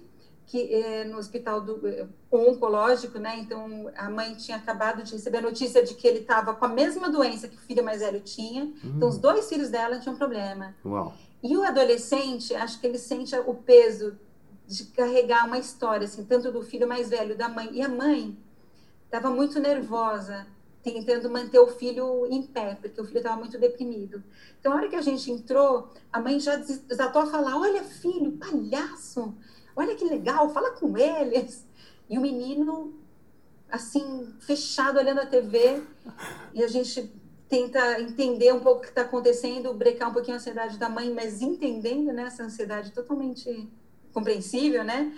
que 0.45 0.73
é, 0.73 1.03
no 1.03 1.17
hospital 1.17 1.59
do, 1.59 1.85
é, 1.85 2.07
oncológico, 2.31 3.19
né? 3.19 3.37
Então 3.39 3.91
a 3.93 4.09
mãe 4.09 4.35
tinha 4.35 4.55
acabado 4.55 5.03
de 5.03 5.11
receber 5.11 5.39
a 5.39 5.41
notícia 5.41 5.83
de 5.83 5.95
que 5.95 6.07
ele 6.07 6.19
estava 6.19 6.55
com 6.55 6.63
a 6.63 6.69
mesma 6.69 7.09
doença 7.09 7.49
que 7.49 7.57
o 7.57 7.59
filho 7.59 7.83
mais 7.83 7.99
velho 7.99 8.21
tinha. 8.21 8.63
Uhum. 8.63 8.93
Então 8.95 9.09
os 9.09 9.17
hum. 9.17 9.21
dois 9.21 9.49
filhos 9.49 9.69
dela 9.69 9.99
tinham 9.99 10.15
problema. 10.15 10.73
Uau. 10.85 11.13
E 11.43 11.57
o 11.57 11.63
adolescente, 11.63 12.55
acho 12.55 12.79
que 12.79 12.87
ele 12.87 12.97
sente 12.97 13.35
o 13.35 13.53
peso 13.53 14.17
de 14.69 14.85
carregar 14.85 15.47
uma 15.47 15.57
história, 15.57 16.05
assim, 16.05 16.23
tanto 16.23 16.51
do 16.51 16.61
filho 16.61 16.87
mais 16.87 17.09
velho, 17.09 17.35
da 17.35 17.49
mãe. 17.49 17.69
E 17.73 17.81
a 17.81 17.89
mãe 17.89 18.37
estava 19.05 19.31
muito 19.31 19.59
nervosa, 19.59 20.45
tentando 20.83 21.27
manter 21.27 21.57
o 21.57 21.67
filho 21.67 22.27
em 22.27 22.43
pé, 22.43 22.77
porque 22.79 23.01
o 23.01 23.03
filho 23.03 23.17
estava 23.17 23.37
muito 23.37 23.57
deprimido. 23.57 24.23
Então, 24.59 24.71
a 24.71 24.75
hora 24.75 24.87
que 24.87 24.95
a 24.95 25.01
gente 25.01 25.31
entrou, 25.31 25.89
a 26.13 26.21
mãe 26.21 26.39
já 26.39 26.55
desatou 26.55 27.23
a 27.23 27.25
falar: 27.25 27.57
Olha, 27.57 27.83
filho, 27.83 28.33
palhaço, 28.33 29.35
olha 29.75 29.95
que 29.95 30.05
legal, 30.05 30.51
fala 30.51 30.69
com 30.71 30.95
eles. 30.95 31.65
E 32.07 32.15
o 32.19 32.21
menino, 32.21 32.93
assim, 33.71 34.31
fechado, 34.39 34.99
olhando 34.99 35.21
a 35.21 35.25
TV, 35.25 35.81
e 36.53 36.63
a 36.63 36.67
gente 36.67 37.11
tenta 37.47 37.99
entender 37.99 38.53
um 38.53 38.59
pouco 38.59 38.81
o 38.81 38.81
que 38.83 38.89
está 38.89 39.01
acontecendo, 39.01 39.73
brecar 39.73 40.11
um 40.11 40.13
pouquinho 40.13 40.35
a 40.35 40.39
ansiedade 40.39 40.77
da 40.77 40.89
mãe, 40.89 41.11
mas 41.11 41.41
entendendo 41.41 42.13
né, 42.13 42.23
essa 42.23 42.43
ansiedade 42.43 42.91
totalmente 42.91 43.67
compreensível, 44.13 44.83
né? 44.83 45.13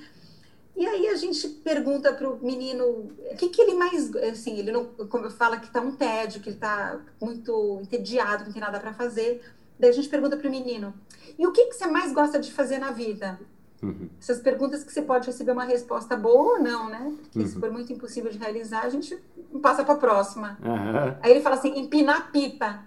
E 0.76 0.86
aí 0.88 1.08
a 1.08 1.16
gente 1.16 1.48
pergunta 1.48 2.14
para 2.14 2.30
o 2.30 2.44
menino 2.44 2.86
o 2.86 3.36
que, 3.38 3.50
que 3.50 3.62
ele 3.62 3.74
mais, 3.74 4.16
assim, 4.16 4.58
ele 4.58 4.72
não, 4.72 4.86
como 4.86 5.30
fala 5.30 5.58
que 5.58 5.68
está 5.68 5.82
um 5.82 5.92
tédio, 5.92 6.42
que 6.42 6.50
ele 6.50 6.56
está 6.56 7.00
muito 7.22 7.80
entediado, 7.82 8.46
não 8.46 8.52
tem 8.52 8.62
nada 8.62 8.80
para 8.80 8.94
fazer. 8.94 9.44
Daí 9.78 9.90
a 9.90 9.94
gente 9.94 10.10
pergunta 10.10 10.38
para 10.38 10.48
o 10.48 10.52
menino, 10.52 10.94
e 11.38 11.46
o 11.46 11.52
que, 11.52 11.66
que 11.66 11.74
você 11.74 11.88
mais 11.88 12.14
gosta 12.14 12.40
de 12.40 12.52
fazer 12.52 12.78
na 12.78 12.92
vida? 12.92 13.40
Uhum. 13.82 14.10
Essas 14.20 14.40
perguntas 14.40 14.84
que 14.84 14.94
você 14.94 15.02
pode 15.02 15.26
receber 15.26 15.52
uma 15.52 15.64
resposta 15.64 16.16
boa 16.16 16.54
ou 16.54 16.60
não, 16.60 16.88
né? 16.88 17.14
Porque 17.24 17.40
uhum. 17.40 17.48
se 17.48 17.60
for 17.60 17.72
muito 17.72 17.92
impossível 17.92 18.32
de 18.32 18.38
realizar, 18.38 18.84
a 18.84 18.90
gente 18.90 19.18
passa 19.62 19.84
para 19.84 19.96
a 19.96 19.98
próxima. 19.98 20.58
Uhum. 20.64 21.18
Aí 21.22 21.32
ele 21.32 21.42
fala 21.42 21.56
assim, 21.56 21.80
empinar 21.80 22.32
pipa. 22.32 22.84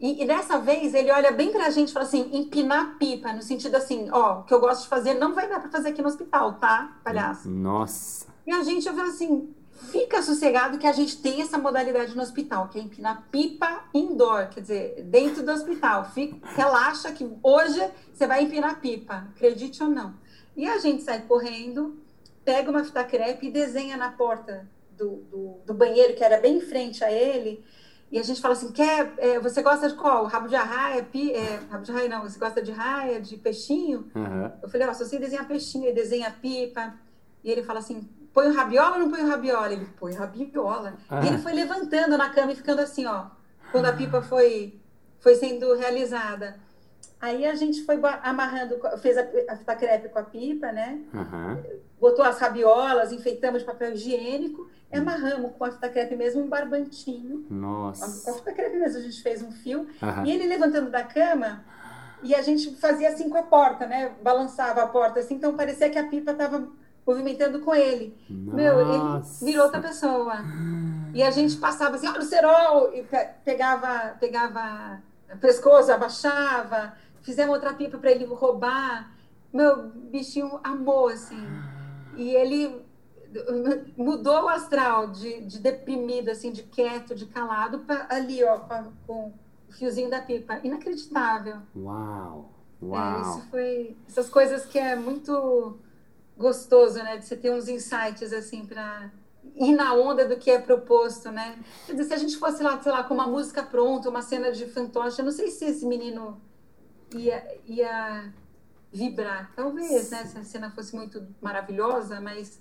E, 0.00 0.22
e, 0.22 0.26
dessa 0.26 0.58
vez 0.58 0.94
ele 0.94 1.10
olha 1.10 1.32
bem 1.32 1.50
pra 1.50 1.70
gente 1.70 1.88
e 1.88 1.92
fala 1.92 2.06
assim, 2.06 2.30
empinar 2.32 2.96
pipa, 2.98 3.32
no 3.32 3.42
sentido 3.42 3.74
assim, 3.74 4.08
ó, 4.12 4.40
o 4.40 4.42
que 4.44 4.54
eu 4.54 4.60
gosto 4.60 4.82
de 4.82 4.88
fazer 4.88 5.14
não 5.14 5.34
vai 5.34 5.48
dar 5.48 5.58
para 5.58 5.70
fazer 5.70 5.88
aqui 5.88 6.00
no 6.00 6.08
hospital, 6.08 6.54
tá, 6.54 6.96
palhaço? 7.02 7.48
Nossa. 7.48 8.26
E 8.46 8.52
a 8.52 8.62
gente, 8.62 8.86
eu 8.86 8.94
falo 8.94 9.08
assim, 9.08 9.52
fica 9.90 10.22
sossegado 10.22 10.78
que 10.78 10.86
a 10.86 10.92
gente 10.92 11.20
tem 11.20 11.42
essa 11.42 11.58
modalidade 11.58 12.14
no 12.14 12.22
hospital, 12.22 12.68
que 12.68 12.78
é 12.78 12.82
empinar 12.82 13.26
pipa 13.30 13.84
indoor, 13.92 14.48
quer 14.50 14.60
dizer, 14.60 15.02
dentro 15.02 15.44
do 15.44 15.50
hospital. 15.50 16.04
Fica, 16.12 16.36
relaxa 16.54 17.10
que 17.10 17.28
hoje 17.42 17.80
você 18.12 18.26
vai 18.26 18.44
empinar 18.44 18.80
pipa, 18.80 19.26
acredite 19.34 19.82
ou 19.82 19.88
não. 19.88 20.14
E 20.56 20.68
a 20.68 20.78
gente 20.78 21.02
sai 21.02 21.22
correndo, 21.22 22.00
pega 22.44 22.70
uma 22.70 22.84
fita 22.84 23.02
crepe 23.02 23.48
e 23.48 23.50
desenha 23.50 23.96
na 23.96 24.12
porta 24.12 24.68
do, 24.96 25.16
do, 25.30 25.60
do 25.66 25.74
banheiro, 25.74 26.14
que 26.14 26.24
era 26.24 26.40
bem 26.40 26.58
em 26.58 26.60
frente 26.60 27.04
a 27.04 27.10
ele, 27.10 27.64
e 28.10 28.18
a 28.18 28.22
gente 28.22 28.40
fala 28.40 28.54
assim, 28.54 28.72
quer, 28.72 29.12
é, 29.18 29.38
você 29.38 29.62
gosta 29.62 29.88
de 29.88 29.94
qual? 29.94 30.24
Rabo 30.24 30.48
de 30.48 30.56
arraia? 30.56 31.02
Pi, 31.02 31.32
é, 31.32 31.60
rabo 31.70 31.84
de 31.84 31.92
arraia 31.92 32.08
não, 32.08 32.22
você 32.22 32.38
gosta 32.38 32.62
de 32.62 32.72
raia, 32.72 33.20
de 33.20 33.36
peixinho? 33.36 34.10
Uhum. 34.14 34.50
Eu 34.62 34.68
falei, 34.68 34.86
ó, 34.86 34.94
se 34.94 35.04
você 35.04 35.18
desenhar 35.18 35.46
peixinho, 35.46 35.84
ele 35.84 35.94
desenha 35.94 36.30
pipa. 36.30 36.94
E 37.44 37.50
ele 37.50 37.62
fala 37.62 37.80
assim, 37.80 38.08
põe 38.32 38.48
o 38.48 38.54
rabiola 38.54 38.96
ou 38.96 39.00
não 39.00 39.10
põe 39.10 39.22
o 39.22 39.28
rabiola? 39.28 39.72
Ele 39.72 39.86
põe 40.00 40.14
rabiola. 40.14 40.94
Uhum. 41.10 41.22
E 41.22 41.26
ele 41.28 41.38
foi 41.38 41.52
levantando 41.52 42.16
na 42.16 42.30
cama 42.30 42.52
e 42.52 42.56
ficando 42.56 42.80
assim, 42.80 43.04
ó, 43.04 43.26
quando 43.70 43.84
a 43.84 43.92
pipa 43.92 44.22
foi, 44.22 44.80
foi 45.20 45.34
sendo 45.34 45.74
realizada. 45.76 46.58
Aí 47.20 47.44
a 47.44 47.54
gente 47.54 47.84
foi 47.84 48.00
amarrando, 48.22 48.78
fez 48.98 49.18
a, 49.18 49.26
a 49.48 49.56
fita 49.56 49.74
crepe 49.74 50.08
com 50.08 50.18
a 50.20 50.22
pipa, 50.22 50.70
né? 50.70 51.00
Uhum. 51.12 51.80
Botou 52.00 52.24
as 52.24 52.38
rabiolas, 52.38 53.12
enfeitamos 53.12 53.60
de 53.60 53.66
papel 53.66 53.92
higiênico 53.92 54.68
e 54.92 54.96
amarramos 54.96 55.52
com 55.58 55.64
a 55.64 55.72
fita 55.72 55.88
crepe 55.88 56.14
mesmo 56.14 56.42
um 56.42 56.48
barbantinho. 56.48 57.44
Nossa. 57.50 58.24
Com 58.24 58.30
a 58.30 58.34
fita 58.34 58.52
crepe 58.52 58.76
mesmo, 58.76 58.98
a 58.98 59.02
gente 59.02 59.20
fez 59.20 59.42
um 59.42 59.50
fio. 59.50 59.80
Uhum. 59.80 60.26
E 60.26 60.30
ele 60.30 60.46
levantando 60.46 60.90
da 60.90 61.02
cama, 61.02 61.64
e 62.22 62.34
a 62.34 62.42
gente 62.42 62.76
fazia 62.76 63.08
assim 63.08 63.28
com 63.28 63.38
a 63.38 63.42
porta, 63.42 63.86
né? 63.86 64.12
Balançava 64.22 64.82
a 64.82 64.86
porta 64.86 65.18
assim, 65.18 65.34
então 65.34 65.56
parecia 65.56 65.90
que 65.90 65.98
a 65.98 66.08
pipa 66.08 66.30
estava 66.30 66.68
movimentando 67.04 67.60
com 67.60 67.74
ele. 67.74 68.16
Nossa. 68.28 68.56
Meu, 68.56 68.80
ele 68.80 69.24
virou 69.42 69.64
outra 69.64 69.80
pessoa. 69.80 70.36
E 71.14 71.22
a 71.22 71.30
gente 71.30 71.56
passava 71.56 71.96
assim, 71.96 72.06
olha 72.06 72.20
o 72.20 72.24
cerol! 72.24 72.94
E 72.94 73.04
pegava, 73.44 74.16
pegava 74.20 75.00
pescoço, 75.40 75.92
abaixava 75.92 76.94
fizemos 77.28 77.54
outra 77.54 77.74
pipa 77.74 77.98
para 77.98 78.10
ele 78.10 78.24
roubar. 78.24 79.12
Meu 79.52 79.90
bichinho 79.90 80.58
amou, 80.64 81.08
assim. 81.08 81.46
E 82.16 82.34
ele 82.34 82.82
mudou 83.98 84.44
o 84.44 84.48
astral 84.48 85.08
de, 85.08 85.42
de 85.42 85.58
deprimido, 85.58 86.30
assim, 86.30 86.50
de 86.50 86.62
quieto, 86.62 87.14
de 87.14 87.26
calado, 87.26 87.80
para 87.80 88.06
ali, 88.08 88.42
ó, 88.42 88.60
com 89.06 89.34
o 89.68 89.72
fiozinho 89.72 90.08
da 90.08 90.22
pipa. 90.22 90.58
Inacreditável. 90.64 91.58
Uau! 91.76 92.50
É, 92.80 92.84
Uau! 92.86 93.18
É, 93.18 93.20
isso 93.20 93.50
foi... 93.50 93.96
Essas 94.08 94.30
coisas 94.30 94.64
que 94.64 94.78
é 94.78 94.96
muito 94.96 95.78
gostoso, 96.34 96.96
né? 97.02 97.18
De 97.18 97.26
você 97.26 97.36
ter 97.36 97.52
uns 97.52 97.68
insights, 97.68 98.32
assim, 98.32 98.64
para 98.64 99.12
ir 99.54 99.76
na 99.76 99.92
onda 99.92 100.26
do 100.26 100.38
que 100.38 100.50
é 100.50 100.58
proposto, 100.58 101.30
né? 101.30 101.58
Quer 101.84 101.92
dizer, 101.92 102.04
se 102.04 102.14
a 102.14 102.18
gente 102.18 102.38
fosse 102.38 102.62
lá, 102.62 102.80
sei 102.80 102.90
lá, 102.90 103.04
com 103.04 103.12
uma 103.12 103.26
música 103.26 103.62
pronta, 103.62 104.08
uma 104.08 104.22
cena 104.22 104.50
de 104.50 104.64
fantoche, 104.64 105.18
eu 105.18 105.26
não 105.26 105.32
sei 105.32 105.48
se 105.48 105.66
esse 105.66 105.84
menino 105.84 106.40
ia, 107.14 107.60
ia 107.66 108.32
vibrar. 108.92 109.52
Talvez, 109.54 110.10
né? 110.10 110.24
Se 110.24 110.38
a 110.38 110.44
cena 110.44 110.70
fosse 110.70 110.94
muito 110.94 111.26
maravilhosa, 111.40 112.20
mas 112.20 112.60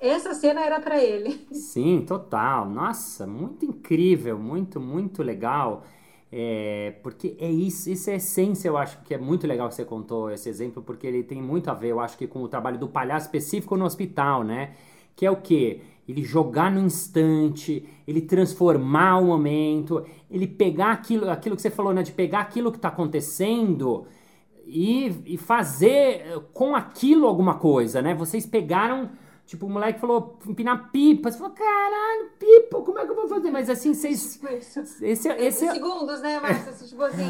essa 0.00 0.34
cena 0.34 0.60
era 0.60 0.80
para 0.80 1.02
ele. 1.02 1.46
Sim, 1.52 2.04
total. 2.06 2.68
Nossa, 2.68 3.26
muito 3.26 3.64
incrível, 3.64 4.38
muito, 4.38 4.80
muito 4.80 5.22
legal. 5.22 5.84
É, 6.36 6.96
porque 7.02 7.36
é 7.38 7.48
isso, 7.48 7.88
isso 7.88 8.10
é 8.10 8.16
essência, 8.16 8.66
eu 8.68 8.76
acho 8.76 9.00
que 9.02 9.14
é 9.14 9.18
muito 9.18 9.46
legal 9.46 9.68
que 9.68 9.74
você 9.76 9.84
contou 9.84 10.32
esse 10.32 10.48
exemplo, 10.48 10.82
porque 10.82 11.06
ele 11.06 11.22
tem 11.22 11.40
muito 11.40 11.70
a 11.70 11.74
ver, 11.74 11.90
eu 11.90 12.00
acho 12.00 12.18
que 12.18 12.26
com 12.26 12.42
o 12.42 12.48
trabalho 12.48 12.76
do 12.76 12.88
palhaço 12.88 13.26
específico 13.26 13.76
no 13.76 13.84
hospital, 13.84 14.42
né? 14.42 14.74
Que 15.16 15.26
é 15.26 15.30
o 15.30 15.36
quê? 15.36 15.80
ele 16.06 16.22
jogar 16.22 16.70
no 16.70 16.80
instante, 16.80 17.86
ele 18.06 18.20
transformar 18.20 19.18
o 19.18 19.26
momento, 19.26 20.04
ele 20.30 20.46
pegar 20.46 20.92
aquilo, 20.92 21.30
aquilo 21.30 21.56
que 21.56 21.62
você 21.62 21.70
falou, 21.70 21.94
né, 21.94 22.02
de 22.02 22.12
pegar 22.12 22.40
aquilo 22.40 22.70
que 22.70 22.76
está 22.76 22.88
acontecendo 22.88 24.06
e, 24.66 25.22
e 25.24 25.36
fazer 25.38 26.40
com 26.52 26.74
aquilo 26.74 27.26
alguma 27.26 27.54
coisa, 27.54 28.02
né? 28.02 28.14
Vocês 28.14 28.44
pegaram 28.44 29.10
Tipo, 29.46 29.66
o 29.66 29.70
moleque 29.70 30.00
falou 30.00 30.38
empinar 30.46 30.90
pipa. 30.90 31.30
Você 31.30 31.36
falou, 31.36 31.52
caralho, 31.52 32.30
pipa, 32.38 32.80
como 32.80 32.98
é 32.98 33.04
que 33.04 33.10
eu 33.10 33.14
vou 33.14 33.28
fazer? 33.28 33.50
Mas 33.50 33.68
assim, 33.68 33.92
vocês. 33.92 34.40
Esse, 35.02 35.28
é, 35.28 35.44
esse... 35.44 35.66
É 35.66 35.72
segundos, 35.72 36.20
né, 36.22 36.40
Márcia? 36.40 36.72
Tipo 36.72 37.02
assim, 37.02 37.28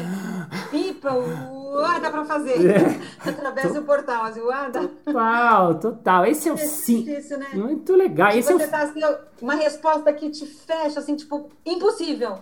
pipa, 0.71 1.13
uá, 1.13 1.99
dá 1.99 2.09
pra 2.09 2.23
fazer. 2.23 2.71
É. 2.71 3.01
Através 3.29 3.73
do 3.73 3.81
portal, 3.81 4.23
assim, 4.23 4.39
uá, 4.39 4.69
dá. 4.69 4.87
Total, 5.03 5.79
total. 5.79 6.25
Esse 6.25 6.47
é 6.47 6.53
o 6.53 6.57
sim. 6.57 7.05
Né? 7.05 7.49
Muito 7.53 7.93
legal. 7.93 8.31
Esse 8.31 8.53
você 8.53 8.63
é 8.63 8.67
o... 8.67 8.71
tá 8.71 8.81
assim, 8.83 9.01
uma 9.41 9.55
resposta 9.55 10.13
que 10.13 10.29
te 10.29 10.45
fecha, 10.45 10.99
assim, 10.99 11.17
tipo, 11.17 11.49
impossível. 11.65 12.39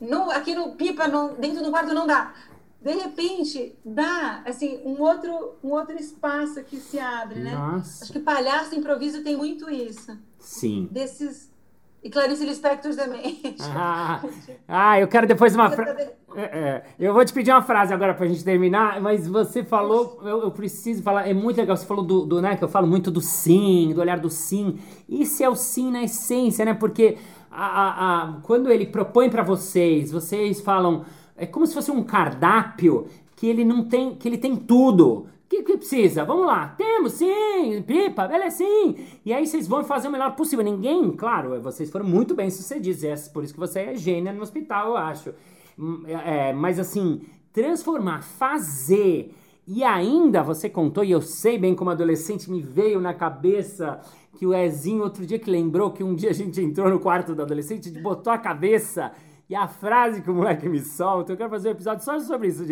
No, 0.00 0.30
aqui 0.30 0.54
no 0.54 0.76
pipa, 0.76 1.08
no, 1.08 1.30
dentro 1.34 1.62
do 1.62 1.70
quarto 1.70 1.92
não 1.92 2.06
dá 2.06 2.32
de 2.80 2.92
repente 2.92 3.74
dá 3.84 4.42
assim 4.46 4.80
um 4.84 5.00
outro 5.00 5.54
um 5.62 5.70
outro 5.70 5.96
espaço 5.96 6.62
que 6.64 6.78
se 6.78 6.98
abre, 6.98 7.40
né? 7.40 7.54
Nossa. 7.54 8.04
Acho 8.04 8.12
que 8.12 8.20
palhaço 8.20 8.74
improviso 8.74 9.22
tem 9.22 9.36
muito 9.36 9.70
isso. 9.70 10.16
Sim. 10.38 10.88
Desses 10.90 11.50
e 12.02 12.08
Clarice 12.08 12.46
Lispector 12.46 12.94
também. 12.96 13.40
Ah, 13.60 14.22
ah, 14.66 15.00
eu 15.00 15.06
quero 15.06 15.26
depois 15.26 15.54
uma 15.54 15.70
frase. 15.70 16.08
É, 16.34 16.42
é, 16.42 16.82
eu 16.98 17.12
vou 17.12 17.24
te 17.24 17.32
pedir 17.32 17.50
uma 17.50 17.60
frase 17.60 17.92
agora 17.92 18.14
pra 18.14 18.26
gente 18.26 18.42
terminar, 18.42 19.00
mas 19.00 19.28
você 19.28 19.62
falou, 19.62 20.18
eu, 20.22 20.42
eu, 20.42 20.50
preciso 20.50 21.02
falar, 21.02 21.28
é 21.28 21.34
muito 21.34 21.58
legal, 21.58 21.76
você 21.76 21.84
falou 21.84 22.04
do, 22.04 22.24
do, 22.24 22.40
né, 22.40 22.56
que 22.56 22.62
eu 22.62 22.68
falo 22.68 22.86
muito 22.86 23.10
do 23.10 23.20
sim, 23.20 23.92
do 23.94 24.00
olhar 24.00 24.18
do 24.18 24.30
sim. 24.30 24.78
Isso 25.08 25.42
é 25.42 25.48
o 25.48 25.54
sim 25.54 25.90
na 25.90 26.02
essência, 26.04 26.64
né? 26.64 26.72
Porque 26.72 27.18
a, 27.50 27.66
a, 27.66 28.22
a 28.22 28.32
quando 28.42 28.70
ele 28.70 28.86
propõe 28.86 29.28
para 29.28 29.42
vocês, 29.42 30.10
vocês 30.10 30.60
falam, 30.60 31.04
é 31.40 31.46
como 31.46 31.66
se 31.66 31.72
fosse 31.72 31.90
um 31.90 32.02
cardápio 32.02 33.06
que 33.34 33.46
ele 33.46 33.64
não 33.64 33.82
tem, 33.84 34.14
que 34.14 34.28
ele 34.28 34.36
tem 34.36 34.54
tudo. 34.54 35.20
O 35.20 35.26
que, 35.48 35.62
que 35.62 35.78
precisa? 35.78 36.22
Vamos 36.22 36.46
lá, 36.46 36.68
temos 36.76 37.14
sim, 37.14 37.82
pipa, 37.86 38.28
beleza 38.28 38.58
sim. 38.58 38.96
E 39.24 39.32
aí 39.32 39.46
vocês 39.46 39.66
vão 39.66 39.82
fazer 39.82 40.08
o 40.08 40.12
melhor 40.12 40.36
possível. 40.36 40.62
Ninguém, 40.62 41.10
claro, 41.12 41.58
vocês 41.62 41.90
foram 41.90 42.04
muito 42.04 42.34
bem 42.34 42.50
sucedidos. 42.50 43.02
É 43.02 43.14
por 43.32 43.42
isso 43.42 43.54
que 43.54 43.58
você 43.58 43.80
é 43.80 43.96
gênia 43.96 44.34
no 44.34 44.42
hospital, 44.42 44.90
eu 44.90 44.96
acho. 44.98 45.34
Hum, 45.78 46.02
é, 46.06 46.52
mas 46.52 46.78
assim, 46.78 47.22
transformar, 47.54 48.22
fazer. 48.22 49.34
E 49.66 49.82
ainda 49.82 50.42
você 50.42 50.68
contou, 50.68 51.02
e 51.02 51.10
eu 51.10 51.22
sei 51.22 51.56
bem 51.56 51.74
como 51.74 51.88
adolescente 51.88 52.50
me 52.50 52.60
veio 52.60 53.00
na 53.00 53.14
cabeça 53.14 53.98
que 54.36 54.46
o 54.46 54.54
Ezinho 54.54 55.02
outro 55.02 55.24
dia 55.24 55.38
que 55.38 55.50
lembrou 55.50 55.90
que 55.90 56.04
um 56.04 56.14
dia 56.14 56.30
a 56.30 56.34
gente 56.34 56.60
entrou 56.60 56.90
no 56.90 57.00
quarto 57.00 57.34
do 57.34 57.42
adolescente, 57.42 57.90
botou 57.90 58.30
a 58.30 58.38
cabeça 58.38 59.12
e 59.50 59.54
a 59.56 59.66
frase 59.66 60.22
que 60.22 60.30
o 60.30 60.34
moleque 60.34 60.68
me 60.68 60.78
solta, 60.78 61.32
eu 61.32 61.36
quero 61.36 61.50
fazer 61.50 61.70
um 61.70 61.72
episódio 61.72 62.04
só 62.04 62.16
sobre 62.20 62.46
isso. 62.46 62.64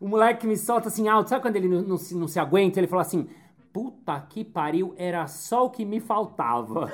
O 0.00 0.08
moleque 0.08 0.46
me 0.46 0.56
solta 0.56 0.88
assim 0.88 1.06
alto, 1.06 1.28
sabe 1.28 1.42
quando 1.42 1.56
ele 1.56 1.68
não, 1.68 1.82
não, 1.82 1.96
se, 1.98 2.16
não 2.16 2.26
se 2.26 2.40
aguenta? 2.40 2.80
Ele 2.80 2.86
fala 2.86 3.02
assim: 3.02 3.28
Puta 3.70 4.18
que 4.30 4.42
pariu, 4.42 4.94
era 4.96 5.26
só 5.26 5.66
o 5.66 5.70
que 5.70 5.84
me 5.84 6.00
faltava. 6.00 6.90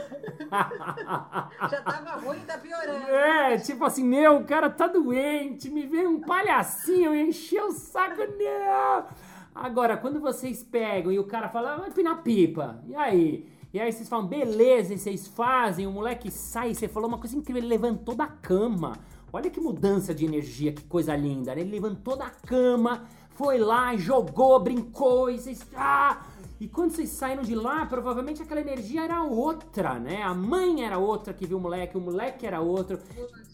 Já 1.71 1.83
tava 1.83 2.17
ruim, 2.21 2.41
tá 2.41 2.59
piorando. 2.59 3.07
É, 3.07 3.59
tipo 3.59 3.85
assim, 3.85 4.03
meu, 4.03 4.39
o 4.39 4.45
cara 4.45 4.69
tá 4.69 4.89
doente, 4.89 5.71
me 5.71 5.87
veio 5.87 6.11
um 6.11 6.21
palhacinho, 6.21 7.15
encheu 7.15 7.67
o 7.67 7.73
saco, 7.73 8.17
não. 8.17 9.07
Agora, 9.55 9.97
quando 9.97 10.19
vocês 10.19 10.65
pegam 10.65 11.13
e 11.13 11.19
o 11.21 11.25
cara 11.25 11.49
fala, 11.49 11.77
vai 11.77 11.93
pinar 11.93 12.25
pipa, 12.25 12.83
e 12.89 12.97
aí? 12.97 13.49
E 13.73 13.79
aí 13.79 13.93
vocês 13.93 14.09
falam, 14.09 14.27
beleza, 14.27 14.95
e 14.95 14.99
vocês 14.99 15.29
fazem, 15.29 15.87
o 15.87 15.93
moleque 15.93 16.29
sai, 16.29 16.75
você 16.75 16.89
falou 16.89 17.09
uma 17.09 17.19
coisa 17.19 17.37
incrível, 17.37 17.61
ele 17.61 17.69
levantou 17.69 18.17
da 18.17 18.27
cama. 18.27 18.99
Olha 19.33 19.51
que 19.51 19.61
mudança 19.61 20.15
de 20.15 20.25
energia, 20.25 20.73
que 20.73 20.85
coisa 20.85 21.15
linda, 21.15 21.55
né? 21.55 21.61
Ele 21.61 21.71
levantou 21.71 22.17
da 22.17 22.31
cama, 22.31 23.05
foi 23.31 23.59
lá, 23.59 23.95
jogou, 23.97 24.59
brincou, 24.59 25.31
e 25.31 25.39
vocês. 25.39 25.67
Ah! 25.77 26.23
E 26.61 26.67
quando 26.67 26.91
vocês 26.91 27.11
saíram 27.11 27.43
de 27.43 27.55
lá, 27.55 27.87
provavelmente 27.87 28.43
aquela 28.43 28.61
energia 28.61 29.05
era 29.05 29.23
outra, 29.23 29.95
né? 30.01 30.23
A 30.23 30.35
mãe 30.35 30.85
era 30.85 30.99
outra 30.99 31.33
que 31.33 31.47
viu 31.47 31.57
o 31.57 31.61
moleque, 31.61 31.97
o 31.97 32.01
moleque 32.01 32.45
era 32.45 32.61
outro, 32.61 32.99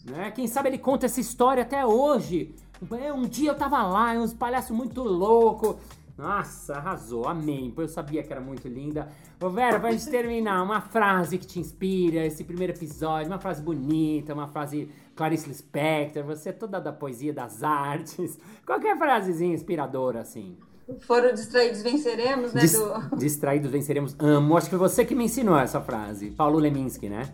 né? 0.05 0.31
Quem 0.31 0.47
sabe 0.47 0.69
ele 0.69 0.79
conta 0.79 1.05
essa 1.05 1.19
história 1.19 1.61
até 1.61 1.85
hoje. 1.85 2.55
É, 2.99 3.13
um 3.13 3.23
dia 3.23 3.51
eu 3.51 3.55
tava 3.55 3.83
lá, 3.83 4.13
uns 4.13 4.33
palhaços 4.33 4.75
muito 4.75 5.03
loucos. 5.03 5.75
Nossa, 6.17 6.75
arrasou, 6.75 7.27
amém. 7.27 7.73
Eu 7.77 7.87
sabia 7.87 8.23
que 8.23 8.31
era 8.31 8.41
muito 8.41 8.67
linda. 8.67 9.09
Ô 9.39 9.49
Vera, 9.49 9.79
pra 9.79 9.91
gente 9.91 10.09
terminar, 10.09 10.63
uma 10.63 10.79
frase 10.79 11.37
que 11.37 11.45
te 11.45 11.59
inspira, 11.59 12.25
esse 12.25 12.43
primeiro 12.43 12.73
episódio, 12.73 13.27
uma 13.27 13.37
frase 13.37 13.61
bonita, 13.61 14.33
uma 14.33 14.47
frase 14.47 14.89
Clarice 15.15 15.47
Lispector, 15.47 16.23
você 16.23 16.49
é 16.49 16.51
toda 16.51 16.79
da 16.79 16.91
poesia, 16.91 17.33
das 17.33 17.63
artes. 17.63 18.37
Qualquer 18.65 18.97
frasezinha 18.97 19.53
inspiradora, 19.53 20.21
assim. 20.21 20.57
Foram 20.99 21.33
distraídos 21.33 21.81
venceremos, 21.81 22.53
né? 22.53 22.61
Dis 22.61 22.73
do... 22.73 22.93
Distraídos 23.17 23.71
venceremos. 23.71 24.15
Amo. 24.19 24.55
Acho 24.57 24.69
que 24.69 24.77
foi 24.77 24.89
você 24.89 25.03
que 25.05 25.15
me 25.15 25.25
ensinou 25.25 25.57
essa 25.57 25.81
frase. 25.81 26.31
Paulo 26.31 26.59
Leminski, 26.59 27.09
né? 27.09 27.33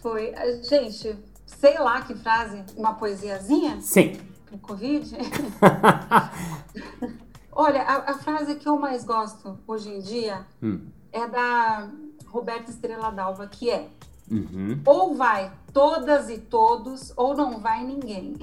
Foi. 0.00 0.32
Gente, 0.62 1.18
sei 1.44 1.78
lá 1.78 2.00
que 2.02 2.14
frase, 2.14 2.64
uma 2.76 2.94
poesiazinha? 2.94 3.80
Sim. 3.80 4.18
Pro 4.46 4.58
Covid? 4.58 5.14
Olha, 7.52 7.82
a, 7.82 8.10
a, 8.12 8.14
frase 8.18 8.54
que 8.56 8.68
eu 8.68 8.78
mais 8.78 9.02
gosto 9.04 9.58
hoje 9.66 9.88
em 9.88 10.00
dia 10.00 10.46
hum. 10.62 10.86
é 11.10 11.26
da 11.26 11.90
Roberta 12.26 12.70
Estrela 12.70 13.10
Dalva, 13.10 13.46
que 13.46 13.70
é 13.70 13.88
uhum. 14.30 14.80
ou 14.84 15.14
vai 15.14 15.52
todas 15.72 16.28
e 16.30 16.38
todos, 16.38 17.12
ou 17.16 17.36
não 17.36 17.58
vai 17.58 17.84
ninguém. 17.84 18.34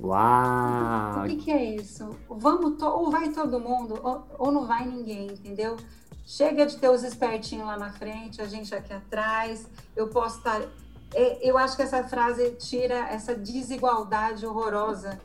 Uau! 0.00 1.24
O 1.24 1.28
que, 1.28 1.36
que 1.36 1.50
é 1.50 1.74
isso? 1.74 2.10
Vamos 2.28 2.80
ou 2.82 3.10
vai 3.10 3.30
todo 3.30 3.58
mundo, 3.58 3.98
ou, 4.02 4.26
ou 4.38 4.52
não 4.52 4.66
vai 4.66 4.86
ninguém, 4.86 5.28
entendeu? 5.28 5.76
Chega 6.24 6.66
de 6.66 6.76
ter 6.76 6.90
os 6.90 7.02
espertinhos 7.02 7.66
lá 7.66 7.78
na 7.78 7.90
frente, 7.90 8.42
a 8.42 8.46
gente 8.46 8.74
aqui 8.74 8.92
atrás. 8.92 9.66
Eu 9.94 10.08
posso 10.08 10.38
estar. 10.38 10.60
É, 11.14 11.48
eu 11.48 11.56
acho 11.56 11.76
que 11.76 11.82
essa 11.82 12.02
frase 12.04 12.50
tira 12.52 12.94
essa 13.08 13.34
desigualdade 13.34 14.44
horrorosa 14.44 15.18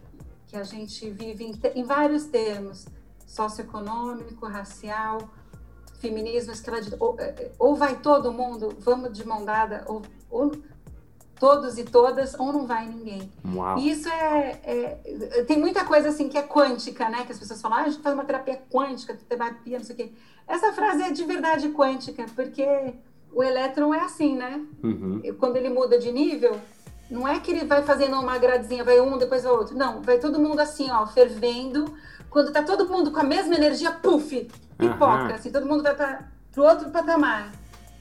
que 0.48 0.56
a 0.56 0.64
gente 0.64 1.10
vive 1.10 1.46
em, 1.46 1.60
em 1.76 1.84
vários 1.84 2.26
termos 2.26 2.86
socioeconômico, 3.26 4.46
racial, 4.46 5.30
feminismo, 6.02 6.54
ou, 7.00 7.16
é, 7.20 7.52
ou 7.58 7.76
vai 7.76 7.96
todo 8.00 8.34
mundo, 8.34 8.76
vamos 8.80 9.14
de 9.14 9.26
mão 9.26 9.46
dada, 9.46 9.84
ou, 9.88 10.02
ou 10.30 10.52
todos 11.40 11.78
e 11.78 11.84
todas, 11.84 12.34
ou 12.40 12.52
não 12.52 12.66
vai 12.66 12.88
ninguém. 12.88 13.32
Uau. 13.56 13.78
Isso 13.78 14.10
é, 14.10 14.60
é, 14.64 15.44
Tem 15.48 15.58
muita 15.58 15.86
coisa 15.86 16.10
assim 16.10 16.28
que 16.28 16.38
é 16.38 16.44
quântica, 16.44 17.10
né? 17.10 17.24
Que 17.26 17.32
as 17.32 17.40
pessoas 17.40 17.62
falam, 17.62 17.80
ah, 17.80 17.82
a 17.82 17.90
gente 17.90 18.02
faz 18.02 18.14
uma 18.14 18.26
terapia 18.26 18.62
quântica, 18.72 19.18
terapia, 19.28 19.78
não 19.78 19.86
sei 19.86 19.96
o 19.96 19.98
quê. 19.98 20.12
Essa 20.48 20.74
frase 20.74 21.04
é 21.04 21.12
de 21.12 21.24
verdade 21.24 21.70
quântica, 21.70 22.26
porque 22.36 22.94
o 23.34 23.44
elétron 23.44 23.94
é 23.94 24.02
assim, 24.02 24.36
né? 24.36 24.64
Uhum. 24.84 25.22
Quando 25.40 25.56
ele 25.56 25.70
muda 25.70 25.98
de 25.98 26.12
nível, 26.12 26.60
não 27.10 27.28
é 27.28 27.40
que 27.40 27.52
ele 27.52 27.66
vai 27.66 27.82
fazendo 27.84 28.20
uma 28.20 28.38
gradezinha, 28.38 28.84
vai 28.84 29.00
um, 29.02 29.18
depois 29.18 29.44
vai 29.44 29.52
outro. 29.52 29.76
Não, 29.76 30.02
vai 30.02 30.20
todo 30.20 30.40
mundo 30.40 30.60
assim, 30.60 30.92
ó, 30.92 31.06
fervendo. 31.08 31.94
Quando 32.30 32.52
tá 32.52 32.64
todo 32.64 32.88
mundo 32.88 33.12
com 33.12 33.20
a 33.20 33.24
mesma 33.24 33.56
energia, 33.56 33.92
puf, 33.92 34.48
pipoca. 34.78 35.24
Uhum. 35.24 35.36
Assim, 35.36 35.52
todo 35.52 35.68
mundo 35.68 35.84
vai 35.84 35.96
para 35.96 36.30
pro 36.52 36.64
outro 36.64 36.90
patamar. 36.90 37.52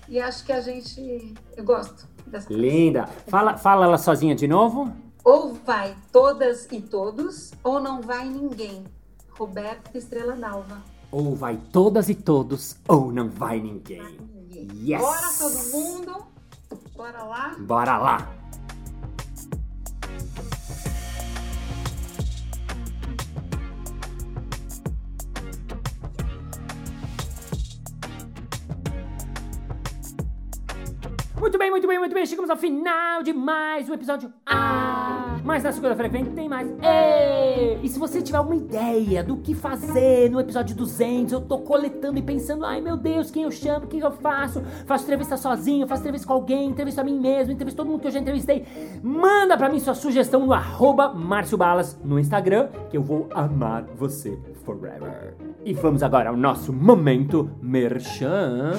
E 0.08 0.20
acho 0.20 0.44
que 0.44 0.52
a 0.52 0.60
gente. 0.60 1.34
Eu 1.56 1.64
gosto. 1.64 2.08
Linda. 2.48 3.06
Fala, 3.26 3.56
fala 3.56 3.86
ela 3.86 3.98
sozinha 3.98 4.34
de 4.34 4.46
novo. 4.46 4.92
Ou 5.24 5.54
vai 5.54 5.96
todas 6.12 6.66
e 6.70 6.80
todos, 6.80 7.52
ou 7.62 7.80
não 7.80 8.00
vai 8.00 8.28
ninguém. 8.28 8.84
Roberto 9.30 9.96
Estrela 9.96 10.34
Dalva. 10.34 10.78
Ou 11.10 11.34
vai 11.34 11.58
todas 11.72 12.08
e 12.08 12.14
todos, 12.14 12.76
ou 12.86 13.12
não 13.12 13.28
vai 13.28 13.60
ninguém. 13.60 14.02
Vai 14.02 14.12
ninguém. 14.12 14.68
Yes. 14.84 15.00
Bora 15.00 15.28
todo 15.38 15.72
mundo. 15.72 16.26
Bora 16.96 17.22
lá. 17.22 17.56
Bora 17.58 17.98
lá. 17.98 18.39
Muito 31.40 31.56
bem, 31.56 31.70
muito 31.70 31.88
bem, 31.88 31.98
muito 31.98 32.12
bem. 32.12 32.26
Chegamos 32.26 32.50
ao 32.50 32.56
final 32.58 33.22
de 33.22 33.32
mais 33.32 33.88
um 33.88 33.94
episódio. 33.94 34.30
Ah! 34.44 35.38
Mas 35.42 35.62
na 35.62 35.72
segunda-feira 35.72 36.12
vem 36.12 36.26
tem 36.26 36.50
mais. 36.50 36.68
Ei! 36.68 37.80
E 37.82 37.88
se 37.88 37.98
você 37.98 38.20
tiver 38.20 38.36
alguma 38.36 38.56
ideia 38.56 39.24
do 39.24 39.38
que 39.38 39.54
fazer 39.54 40.30
no 40.30 40.38
episódio 40.38 40.76
200, 40.76 41.32
eu 41.32 41.40
tô 41.40 41.60
coletando 41.60 42.18
e 42.18 42.22
pensando, 42.22 42.66
ai 42.66 42.82
meu 42.82 42.94
Deus, 42.94 43.30
quem 43.30 43.44
eu 43.44 43.50
chamo, 43.50 43.86
o 43.86 43.88
que 43.88 43.98
eu 43.98 44.12
faço? 44.12 44.62
Faço 44.84 45.04
entrevista 45.04 45.38
sozinho, 45.38 45.86
faço 45.86 46.02
entrevista 46.02 46.26
com 46.26 46.34
alguém, 46.34 46.68
entrevisto 46.68 47.00
a 47.00 47.04
mim 47.04 47.18
mesmo, 47.18 47.54
entrevisto 47.54 47.78
todo 47.78 47.90
mundo 47.90 48.02
que 48.02 48.08
eu 48.08 48.12
já 48.12 48.20
entrevistei. 48.20 48.66
Manda 49.02 49.56
pra 49.56 49.70
mim 49.70 49.80
sua 49.80 49.94
sugestão 49.94 50.44
no 50.44 50.52
arroba 50.52 51.08
Márcio 51.14 51.56
Balas 51.56 51.98
no 52.04 52.18
Instagram, 52.18 52.68
que 52.90 52.98
eu 52.98 53.02
vou 53.02 53.26
amar 53.32 53.84
você 53.96 54.38
forever. 54.62 55.34
E 55.64 55.72
vamos 55.72 56.02
agora 56.02 56.28
ao 56.28 56.36
nosso 56.36 56.70
momento 56.70 57.50
merchan. 57.62 58.72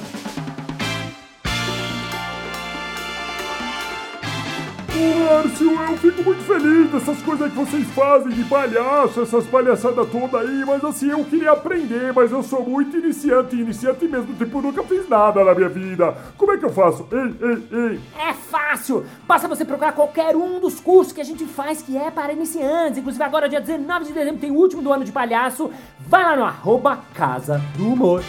Márcio, 5.02 5.72
eu 5.72 5.98
fico 5.98 6.24
muito 6.24 6.44
feliz 6.44 6.92
dessas 6.92 7.22
coisas 7.24 7.52
que 7.52 7.58
vocês 7.58 7.88
fazem 7.92 8.32
de 8.32 8.44
palhaço, 8.44 9.22
essas 9.22 9.46
palhaçadas 9.48 10.08
todas 10.10 10.36
aí, 10.36 10.64
mas 10.66 10.84
assim, 10.84 11.10
eu 11.10 11.26
queria 11.26 11.52
aprender, 11.52 12.14
mas 12.14 12.32
eu 12.32 12.44
sou 12.44 12.64
muito 12.64 12.96
iniciante, 12.98 13.56
iniciante 13.56 14.06
mesmo, 14.08 14.34
tipo, 14.36 14.62
nunca 14.62 14.84
fiz 14.84 15.10
nada 15.10 15.44
na 15.44 15.56
minha 15.56 15.70
vida. 15.70 16.16
Como 16.38 16.52
é 16.52 16.58
que 16.58 16.66
eu 16.66 16.70
faço? 16.70 17.08
Ei, 17.12 17.50
ei, 17.50 17.68
ei. 17.72 18.00
É 18.20 18.34
fácil! 18.34 19.06
Basta 19.28 19.48
você 19.48 19.66
procurar 19.66 19.94
qualquer 19.94 20.36
um 20.36 20.60
dos 20.60 20.80
cursos 20.80 21.12
que 21.12 21.22
a 21.22 21.26
gente 21.26 21.46
faz 21.46 21.82
que 21.82 21.98
é 21.98 22.12
para 22.12 22.34
iniciantes. 22.34 23.00
Inclusive 23.00 23.24
agora, 23.24 23.50
dia 23.50 23.62
19 23.62 24.06
de 24.06 24.14
dezembro, 24.14 24.40
tem 24.40 24.52
o 24.52 24.56
último 24.56 24.82
do 24.82 24.94
ano 24.94 25.04
de 25.04 25.12
palhaço. 25.12 25.72
Vai 26.08 26.24
lá 26.24 26.36
no 26.36 26.44
arroba 26.44 27.00
Casa 27.16 27.62
do 27.76 27.88
Humor. 27.88 28.24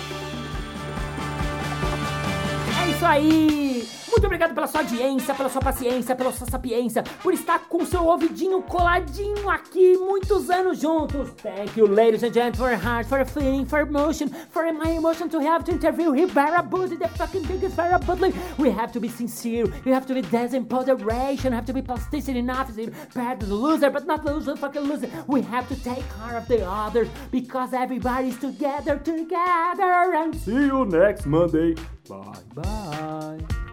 É 2.82 2.90
isso 2.90 3.04
aí! 3.04 3.71
Muito 4.12 4.26
obrigado 4.26 4.54
pela 4.54 4.66
sua 4.66 4.82
audiência, 4.82 5.34
pela 5.34 5.48
sua 5.48 5.62
paciência, 5.62 6.14
pela 6.14 6.30
sua 6.32 6.46
sapiência, 6.46 7.02
por 7.22 7.32
estar 7.32 7.60
com 7.60 7.82
seu 7.86 8.04
ouvidinho 8.04 8.60
coladinho 8.62 9.48
aqui 9.48 9.96
muitos 9.96 10.50
anos 10.50 10.78
juntos. 10.78 11.30
Thank 11.42 11.80
you, 11.80 11.86
ladies 11.86 12.22
and 12.22 12.30
gentlemen, 12.30 12.52
for 12.52 12.74
heart, 12.74 13.08
for 13.08 13.24
feeling, 13.24 13.64
for 13.64 13.80
emotion, 13.80 14.28
for 14.50 14.70
my 14.70 14.94
emotion 14.94 15.30
to 15.30 15.40
have 15.40 15.64
to 15.64 15.72
interview 15.72 16.12
Rivera 16.12 16.62
Buddy, 16.62 16.96
the 16.96 17.08
fucking 17.08 17.44
biggest 17.44 17.74
Vera 17.74 17.98
Budley. 17.98 18.34
We 18.58 18.70
have 18.70 18.92
to 18.92 19.00
be 19.00 19.08
sincere, 19.08 19.64
you 19.86 19.94
have 19.94 20.06
to 20.06 20.14
be 20.14 20.20
desimpoderation, 20.20 21.54
have 21.54 21.64
to 21.64 21.72
be 21.72 21.80
plasticity 21.80 22.40
enough, 22.40 22.70
bad 23.14 23.42
loser, 23.44 23.88
but 23.88 24.06
not 24.06 24.26
loser, 24.26 24.56
fucking 24.56 24.82
loser. 24.82 25.08
We 25.26 25.40
have 25.40 25.66
to 25.68 25.76
take 25.82 26.04
care 26.18 26.36
of 26.36 26.46
the 26.48 26.68
others 26.68 27.08
because 27.30 27.72
everybody's 27.72 28.38
together, 28.38 28.98
together, 28.98 30.12
and 30.14 30.36
see 30.36 30.66
you 30.66 30.84
next 30.84 31.24
Monday. 31.24 31.76
Bye 32.06 32.42
bye. 32.54 33.71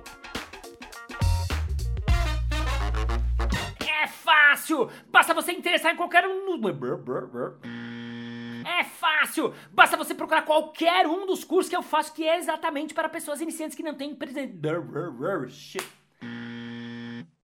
Fácil! 4.60 4.90
Basta 5.10 5.34
você 5.34 5.52
interessar 5.52 5.94
em 5.94 5.98
qualquer 5.98 6.28
um. 6.28 6.60
É 8.66 8.84
fácil! 8.84 9.54
Basta 9.72 9.96
você 9.98 10.14
procurar 10.14 10.44
qualquer 10.44 11.08
um 11.08 11.26
dos 11.26 11.44
cursos 11.44 11.70
que 11.70 11.76
eu 11.76 11.82
faço 11.82 12.14
que 12.14 12.28
é 12.28 12.38
exatamente 12.38 12.94
para 12.94 13.08
pessoas 13.10 13.42
iniciantes 13.42 13.76
que 13.76 13.84
não 13.84 13.96
têm 13.96 14.14
presente. 14.14 14.54